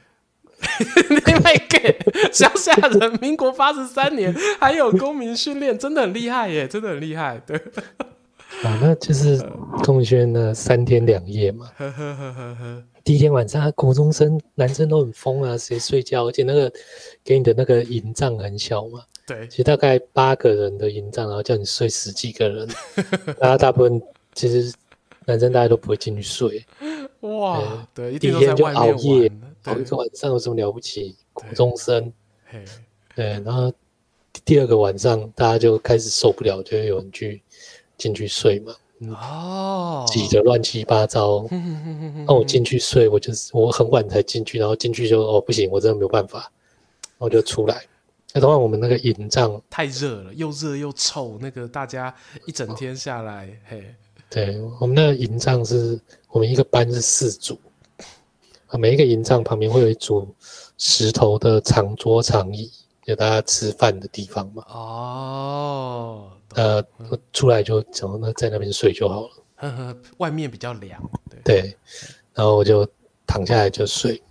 [1.25, 7.41] 另外一个乡下人，民国八十三年还有公民训练，真的很厉害耶，真的很厉害。
[7.45, 7.57] 对，
[8.63, 9.37] 啊，那就是
[9.83, 11.69] 公民训练的三天两夜嘛。
[13.03, 16.25] 第一天晚上，国中生男生都很疯啊，谁睡觉？
[16.25, 16.71] 而且那个
[17.23, 22.67] 给你的那个营帐很小嘛，对，其实大概八个人的营帐，然后叫你睡十几个人，
[23.37, 24.01] 大家大部分
[24.33, 24.73] 其实
[25.25, 26.63] 男生大家都不会进去睡。
[27.19, 29.29] 哇，对，第一天就熬夜，
[29.65, 31.15] 熬一个晚上有什么了不起？
[31.33, 32.11] 苦中生，
[33.15, 33.71] 对，然后
[34.45, 37.41] 第二个晚上大家就开始受不了，就有人去
[37.97, 38.75] 进去睡嘛。
[39.19, 41.45] 哦，挤得乱七八糟。
[42.25, 47.83] 那我进去睡，我就是我很晚才进去，然后进去就哦不行，我真的没有办法，然后就出来。
[48.33, 53.95] 那当然我们那个营帐太热了，又热又臭，那个大家一整天下来，哦、嘿。
[54.29, 55.99] 对，我们那个营帐是
[56.29, 57.72] 我们一个班是四组，啊，
[58.77, 60.27] 每一个营帐旁边会有一组
[60.77, 62.71] 石头的长桌长椅，
[63.03, 64.63] 给大家吃饭的地方嘛。
[64.69, 66.83] 哦，呃，
[67.31, 69.29] 出来就讲那在那边睡就好了。
[69.55, 71.01] 呵呵，外面比较凉。
[71.43, 71.77] 对，对，
[72.33, 72.87] 然后我就
[73.25, 74.21] 躺下来就睡，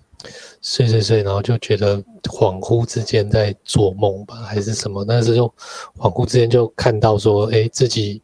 [0.61, 5.05] 睡睡睡，然后就觉得恍惚之间在做梦吧，还是什么？
[5.05, 5.47] 但是就
[5.97, 8.20] 恍惚之间就看到说，哎，自己。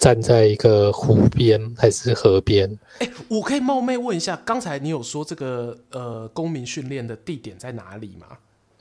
[0.00, 2.66] 站在一个湖边还是河边？
[3.00, 8.26] 哎、欸，我可以冒昧问一下，刚才你有说这个呃公民训练的地点在哪里吗？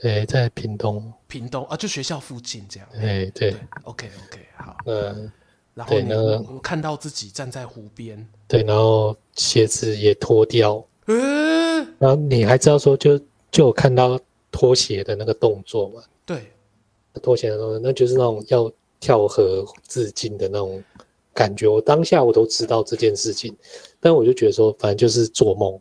[0.01, 1.11] 哎、欸，在屏东。
[1.27, 2.87] 屏东啊，就学校附近这样。
[2.93, 3.53] 哎、欸，对。
[3.83, 4.77] OK OK，好。
[4.85, 5.29] 嗯，
[5.73, 8.25] 然后呢，我看到自己站在湖边。
[8.47, 10.81] 对，然后鞋子也脱掉。
[11.07, 11.85] 嗯。
[11.99, 14.17] 然后你还知道说就，就就有看到
[14.53, 16.01] 脱鞋的那个动作嘛？
[16.25, 16.49] 对。
[17.21, 20.81] 脱鞋的动作，那就是那种要跳河自尽的那种。
[21.39, 23.55] 感觉我当下我都知道这件事情，
[23.97, 25.79] 但我就觉得说，反正就是做梦，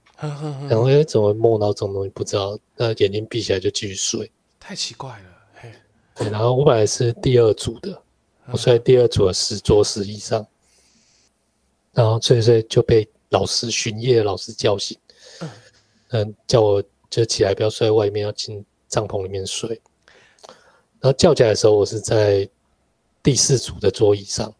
[0.68, 4.30] 然后哎，怎么梦到这种东西不知道，那眼睛闭起来就继续睡，
[4.60, 5.72] 太奇怪了，嘿。
[6.14, 8.00] 对，然后我本来是第二组的，
[8.52, 10.46] 我睡在第二组的十桌十椅上，
[11.92, 14.96] 然后睡睡就被老师巡夜的老师叫醒，
[16.10, 16.80] 嗯，叫我
[17.10, 19.70] 就起来不要睡在外面，要进帐篷里面睡。
[21.00, 22.48] 然后叫起来的时候，我是在
[23.24, 24.54] 第四组的桌椅上。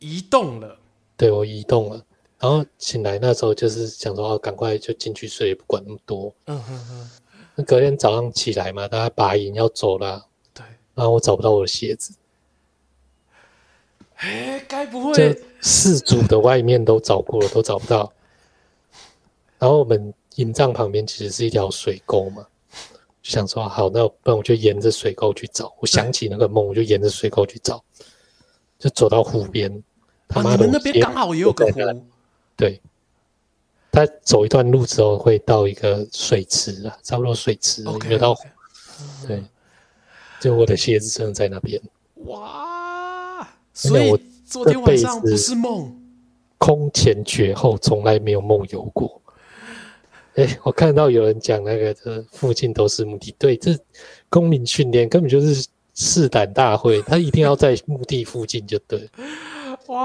[0.00, 0.76] 移动了，
[1.16, 2.04] 对，我移动了，
[2.38, 6.34] 然后醒来那时候就是想说，哦，赶快就进去睡，也不管那么多。
[6.46, 7.10] 嗯哼哼。
[7.54, 10.64] 那隔天早上起来嘛，大家拔营要走了，对。
[10.94, 12.14] 然后我找不到我的鞋子，
[14.14, 18.12] 哎，该不会这四组的外面都找过了，都找不到。
[19.58, 22.46] 然后我们营帐旁边其实是一条水沟嘛，
[23.20, 25.74] 就想说好，那不然我就沿着水沟去找。
[25.80, 27.84] 我想起那个梦，我就沿着水沟去找，
[28.78, 29.82] 就走到湖边。
[30.30, 32.02] 他们、哦、那边刚好也有个湖，
[32.56, 32.80] 对。
[33.92, 38.44] 他走一段路之后会到一个水池啊，差不多水池有到湖。
[39.26, 39.42] 对，
[40.40, 41.82] 就我的鞋子真的在那边。
[42.26, 43.48] 哇！
[43.74, 45.92] 所以我昨天晚上不是梦，
[46.56, 49.20] 空前绝后，从来没有梦游过。
[50.36, 53.76] 哎、欸，我看到有人讲那个，这附近都是墓地，对，这
[54.28, 59.10] 公民训练根本就是试胆大会，他一定要在墓地附近就对。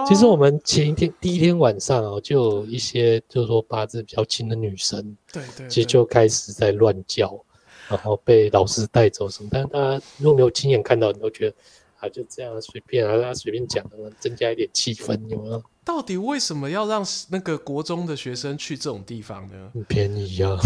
[0.08, 7.40] 其实我们前一天第一天晚上哦，就有一些就是说八字比较轻的女生，对对，其实就开始在乱叫，
[7.88, 9.50] 然后被老师带走什么。
[9.52, 11.56] 但是大家如果没有亲眼看到，你都觉得
[12.00, 15.64] 啊，就这样随便啊，大家随便讲的，增加一点气氛，有没有？
[15.86, 19.54] 到底为什么要让那个国中的学生去这种地方呢？
[19.72, 20.60] 很 便宜呀、啊。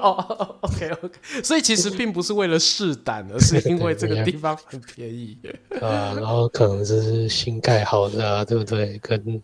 [0.00, 5.36] 哦，OK OK，所以其实并不是为了试胆，而是因为这个地方很便宜。
[5.82, 8.96] 啊，然后可能就是新盖好的啊，对不对？
[9.02, 9.42] 跟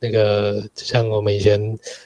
[0.00, 1.58] 那个像我们以前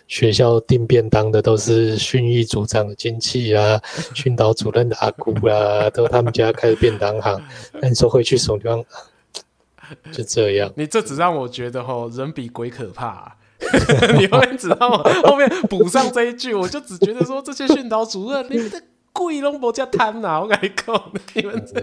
[0.07, 3.81] 学校订便当的，都是训育组长的亲戚啊，
[4.15, 7.43] 训导主任的阿姑啊，都他们家开的便当行。
[7.83, 8.85] 那你说会去什么地方？
[10.13, 13.37] 就这样，你这只让我觉得吼，人比鬼可怕、啊。
[14.19, 15.03] 你后面知道吗？
[15.25, 18.83] 后面补上这一句，我就只觉得说，这些训导主任，你们的
[19.13, 21.81] 贵龙博家贪呐，我跟你讲，你们这，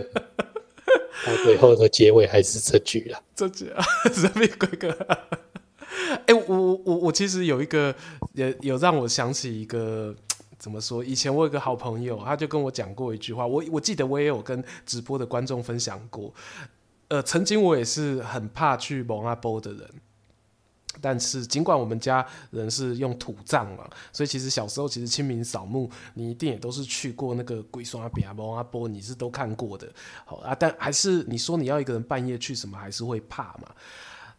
[1.25, 3.83] 到最后的结尾还是这句了，这句啊，
[4.15, 5.15] 人比鬼可怕。
[6.25, 7.93] 哎、欸，我我我其实有一个，
[8.33, 10.13] 也有让我想起一个，
[10.59, 11.03] 怎么说？
[11.03, 16.31] 以前我有个好朋友，他就跟我讲过一句话，我我记得我也有跟直播的观众分享过。
[17.13, 19.87] 呃，曾经我也是很怕去蒙阿波的人，
[20.99, 29.87] 但是尽管我们家人是用土葬嘛，所以其实小时候其实清明扫墓，你一定也都是去过那个鬼刷比啊蒙阿波，你是都看过的，
[30.25, 33.69] 好啊，但还是你说你要一个人半夜去什么，还是会怕嘛。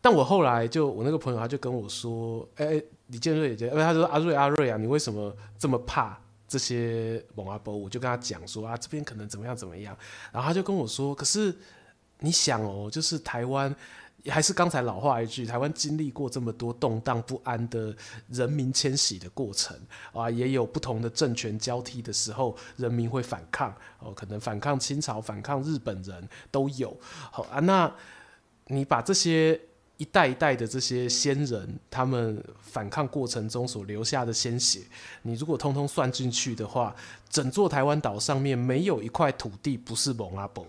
[0.01, 6.19] 但我后来就我那个朋友他就跟我说，哎、欸，李建瑞姐姐，他说阿瑞阿瑞啊，你为什么这么怕
[6.49, 7.77] 这些蒙阿波？
[7.77, 9.97] 我就跟他讲说啊，这边可能怎么样怎么样，
[10.33, 11.55] 然后他就跟我说，可是。
[12.25, 13.75] 你想哦，就是台湾
[14.31, 17.95] 还是刚才老话一句，台湾经历过这么多动荡不安的
[18.31, 19.77] 人民迁徙的过程
[20.15, 26.97] 啊，也有不同的政权交替的时候，人民会反抗哦，可能反抗清朝、反抗日本人都有。
[27.31, 27.95] 好啊，那
[28.69, 29.61] 你把这些
[29.99, 34.81] 一代一代的这些先人，他们反抗过程中所留下的鲜血，
[35.21, 36.97] 你如果通通算进去的话，
[37.29, 40.67] 整座台湾岛上面没有一块土地不是蒙阿伯。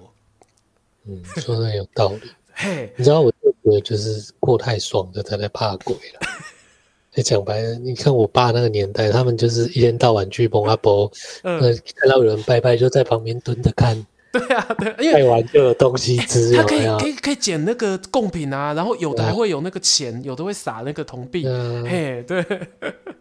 [1.08, 2.32] 嗯，说的有道理。
[2.54, 6.20] 嘿，你知道我就觉得就是过太爽的才在怕鬼了。
[7.14, 11.10] 你讲白了，你看我爸那个年代，他们就是一天到晚去蒙阿波，
[11.44, 14.06] 嗯，看到有人拜拜就在旁边蹲着看。
[14.36, 21.48] 对啊，对，因为拜完就有东西吃，他可以可以可以捡那个贡品啊，然后有的还会有那个钱，有的会撒那个铜币。
[21.88, 22.44] 嘿，对，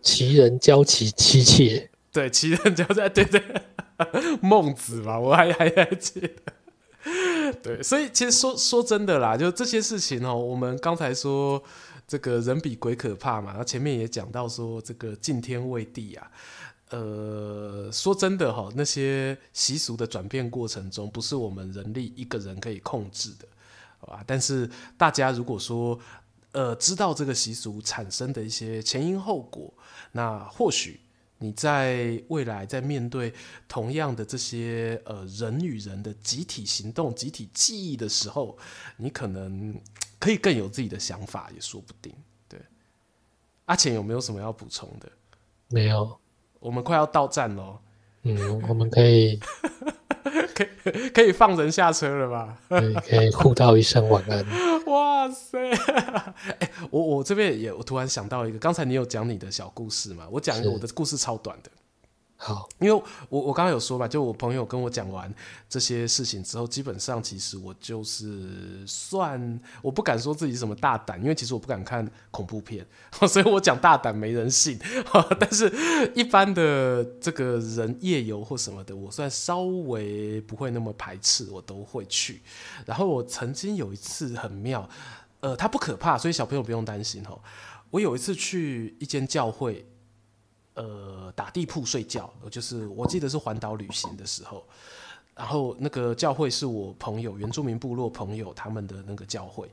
[0.02, 3.40] 奇人交其妻妾，对，奇人交在对对，
[4.42, 6.28] 孟子嘛，我还还还记得。
[7.64, 11.62] 对，所以其实说说真的啦，就这些事情哦，我们刚才说
[12.06, 16.30] 这个人比鬼可怕嘛，然后前面也讲到说这个敬天畏地啊，
[16.90, 23.48] 呃，说真的哈，那些习俗的转变过程中，不是我们人力一个人可以控制的，
[23.98, 24.22] 好吧？
[24.26, 25.98] 但是大家如果说
[26.52, 29.72] 呃知道这个习俗产生的一些前因后果，
[30.12, 31.00] 那或许。
[31.44, 33.30] 你在未来在面对
[33.68, 38.56] 同样的这些呃人与人的集体行动、集体记忆的时候，
[38.96, 39.78] 你可能
[40.18, 42.14] 可以更有自己的想法，也说不定。
[42.48, 42.58] 对，
[43.66, 45.12] 阿浅有没有什么要补充的？
[45.68, 46.18] 没有，
[46.60, 47.78] 我们快要到站喽。
[48.22, 49.38] 嗯，我们可以
[50.54, 52.56] 可以可以放人下车了吧？
[52.68, 54.44] 对，可以互道一声晚安。
[54.86, 55.58] 哇塞！
[55.70, 60.26] 哎、欸，我我这边也，我突然想到一个，刚才你有讲你的小故事嘛？
[60.30, 61.70] 我讲一个，我的故事超短的。
[62.36, 65.32] 好，因为我我刚刚有说吧，就我朋友跟我讲完
[65.68, 72.84] 这些事情之后，基本上其实我就是算我不敢说自己什么大胆，因为其实我不敢看恐怖片，
[73.28, 74.78] 所以我讲大胆没人信。
[75.40, 75.72] 但是
[76.14, 82.42] 一般的这个人夜游或什么的，我算稍微不会那么排斥，我都会去。
[82.84, 84.86] 然后我曾经有一次很妙，
[85.40, 87.40] 呃，它不可怕，所以小朋友不用担心哦。
[87.90, 89.86] 我有一次去一间教会。
[90.74, 94.64] 呃，打地铺睡觉，就是我记得是环岛旅行的时候，
[95.34, 99.70] 然后那个教会是我朋友原住民部落朋友他们的那个教会，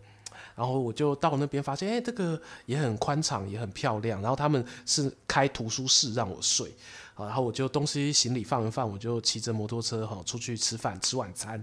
[0.56, 6.72] 然后我就到那边发现，哎，这个也很宽敞，也很漂亮，然后他们是开图书室让我睡。
[7.18, 11.54] 然后我就东西行李放一放，我就骑着摩托车哈出去吃饭吃晚餐。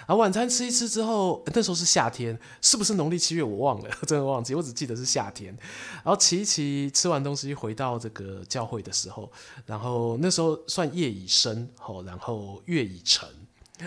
[0.00, 5.56] 然后晚餐吃一吃之后，那时候是夏天，是不是农历七月我忘了， 真的忘记，我只记得是夏天。
[6.02, 9.30] 然后骑一骑，吃完东西回到这个教会的时候，
[9.64, 11.68] 然后那时候算夜已深，
[12.04, 13.28] 然后月已沉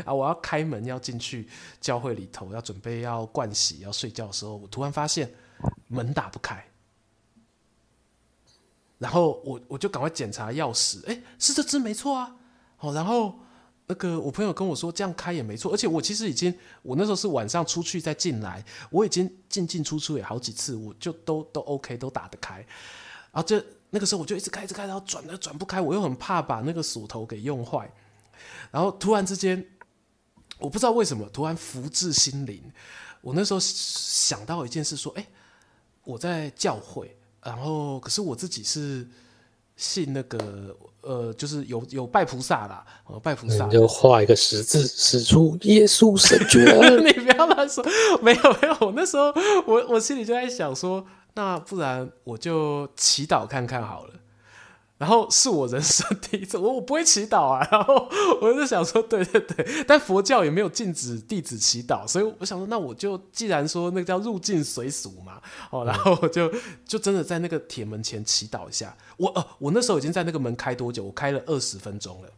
[0.06, 1.48] 啊，我要开门要进去
[1.82, 5.30] 教会里头，要准备要盥洗要睡觉的时候，我突然发现
[5.88, 6.64] 门打不开。
[9.00, 12.36] 然后我我就赶快检查钥匙，哎，是这只没错啊，
[12.76, 13.40] 好，然后
[13.88, 22.58] 那个我朋友跟我说这样开也没错，而且我其实已经我那时候是晚上出去再进来，我已经进进出出也好几次，我就都都 OK 都打得开，
[23.32, 27.90] 然后这那个时候我就一直开一直开，然后转都转不开，我又很怕把那个锁头给用坏，
[28.70, 29.66] 然后突然之间
[30.58, 32.62] 我不知道为什么突然福至心灵，
[33.22, 35.26] 我那时候想到一件事说，哎，
[36.04, 37.16] 我在教会。
[37.44, 39.08] 然后，可是我自己是
[39.76, 46.66] 信那个，呃，就是有有拜菩萨啦，呃，拜菩萨，你就画一个十字，使出耶稣神诀。
[47.02, 47.84] 你不要乱说，
[48.22, 49.34] 没有没有，我那时候
[49.66, 54.14] 我我心里就在想说，那不然我就祈祷看看好了。
[55.00, 57.66] 然后是我人生第一次，我我不会祈祷啊。
[57.72, 58.08] 然后
[58.42, 65.42] 我就想说，对对对，但佛教也没有禁止弟子祈祷，所以我想说，那我就既然说那个叫入境随俗嘛，
[65.72, 66.52] 哦，然后我就
[66.86, 68.96] 就真的在那个铁门前祈祷一下。
[69.18, 71.06] 我呃，我那时候已经在那个门开多久？
[71.06, 72.30] 我开了二十分钟了。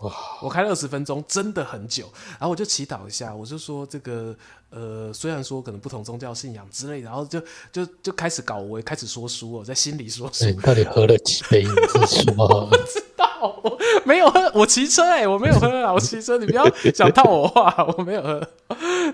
[0.00, 0.12] 哇！
[0.40, 2.08] 我开了二十分钟，真的很久。
[2.32, 4.34] 然后我就祈祷一下，我就说这个
[4.70, 7.40] 呃，虽然说可能不同宗教信仰之类，然后就
[7.72, 10.44] 就就开始搞，我也开始说书哦，在心里说书。
[10.44, 12.34] 你到底喝了几杯你自己说？
[12.46, 16.64] 我不知道，我没有喝，我骑车哎、欸，我没有喝啊，我骑车，你不要
[16.94, 18.48] 想套我话，我没有喝。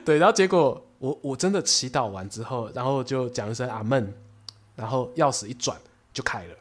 [0.04, 4.12] 对，然后结果我我真的祈祷完之后，然后就讲一声阿门，
[4.76, 5.78] 然后钥匙一转
[6.12, 6.54] 就开了。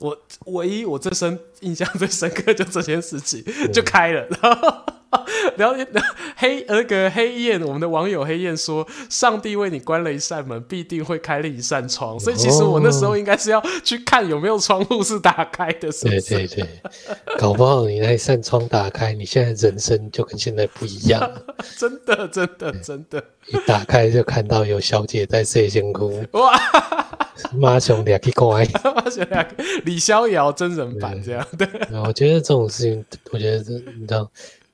[0.00, 0.16] 我
[0.46, 4.84] 唯一我这生印象 最深刻就这件事情就开了， 然后
[5.56, 5.88] 聊天
[6.36, 16.20] 黑那个黑燕，我们的网友黑燕说：“上帝为你关了一扇门，必定会开另一扇窗。”所以其实我那时候应该是要去看有没有窗户是打开的，是不是？
[16.20, 16.68] 对对对，
[17.36, 21.28] 搞不好你那一扇窗打开，你现在人生就跟现在不一样。
[21.76, 26.56] 真的，真的，真的，一打开就看到有小姐在睡仙姑哇！
[27.58, 29.48] 马上俩去乖，马上俩
[29.84, 31.98] 李逍遥真人版这样对，对。
[32.00, 34.30] 我觉得这种事情，我觉得这你知道。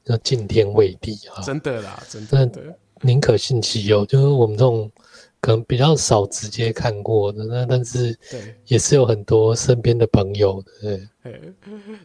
[0.07, 1.41] 叫敬天畏地啊！
[1.41, 2.77] 真的啦，真的。
[3.01, 4.93] 宁可信其有，就是我们这种
[5.41, 8.15] 可能比较少直接看过的，那但是
[8.67, 11.41] 也是有很多身边的朋友的，对。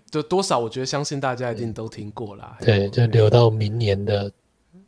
[0.09, 2.57] 就多少，我觉得相信大家一定都听过啦。
[2.61, 4.31] 对，就留到明年的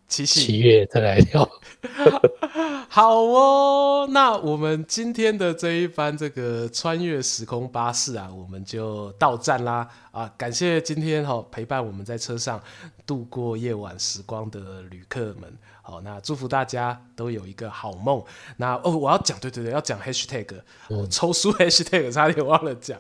[0.08, 1.50] 七七月再来聊。
[2.94, 10.30] 好哦，那我们今天的这一班这个穿越时空巴士啊，我们就到站啦啊！
[10.38, 12.62] 感谢今天哈陪伴我们在车上
[13.06, 18.22] 度过夜晚时光的旅客们，好，那祝福大家都有一个好梦。
[18.58, 20.54] 那哦，我要讲，对对对，要讲 hashtag，
[20.90, 23.00] 我抽书 hashtag 差点忘了讲，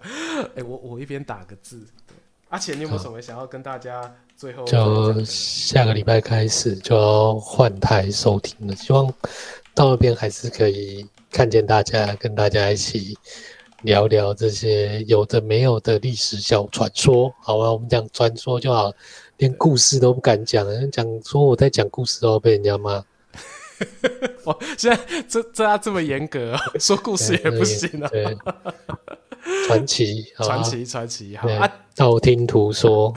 [0.55, 1.85] 哎，我我一边打个字。
[2.47, 4.63] 阿钱，你有没有什么想要跟大家最后？
[4.63, 9.13] 就下个礼拜开始就要换台收听了，希望。
[9.81, 13.17] 到那边还是可以看见大家，跟大家一起
[13.81, 17.33] 聊聊这些有的没有的历史小传说。
[17.41, 18.93] 好啊，我们讲传说就好，
[19.37, 23.03] 连故事都不敢讲，讲说我在讲故事都要被人家骂。
[24.45, 28.07] 哇，现在这这他这么严格，说故事也不行了。
[29.65, 33.11] 传奇，传奇，传奇，好啊，道听途说。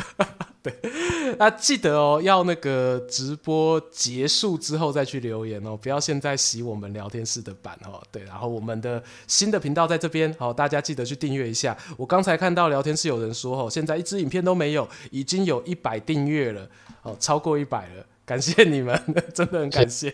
[0.65, 0.75] 对，
[1.39, 8.03] 那记得哦，要那个直播结束之后再去留言哦，不要现在洗我们聊天室的版哦。
[8.11, 11.77] 对，然后我们的新的频道在这边，好，大家记得去订阅一下。
[11.99, 16.67] 我刚才看到聊天室有人说，哦，现在一支影片都没有，已经有一百订阅了，
[17.03, 18.07] 哦，超过一百了。
[18.27, 18.99] 感谢你们，
[19.35, 20.11] 真的很感谢。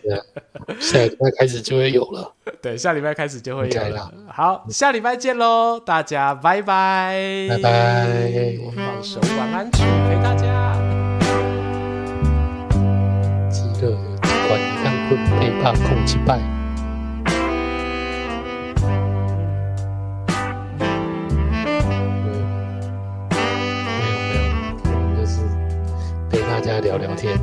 [0.80, 2.34] 下礼拜开始就会有了。
[2.60, 4.12] 对，下礼拜开始就会有了。
[4.28, 7.46] 好，下礼拜见喽，大家拜拜。
[7.48, 8.08] 拜拜。
[8.64, 10.76] 我放首晚安曲陪大家。
[13.48, 13.92] 饥饿
[14.48, 16.36] 管乾坤，背叛空气败。
[16.36, 16.44] 没
[24.10, 24.42] 有没有，
[24.84, 25.38] 我们就是
[26.28, 27.38] 陪大家聊聊天。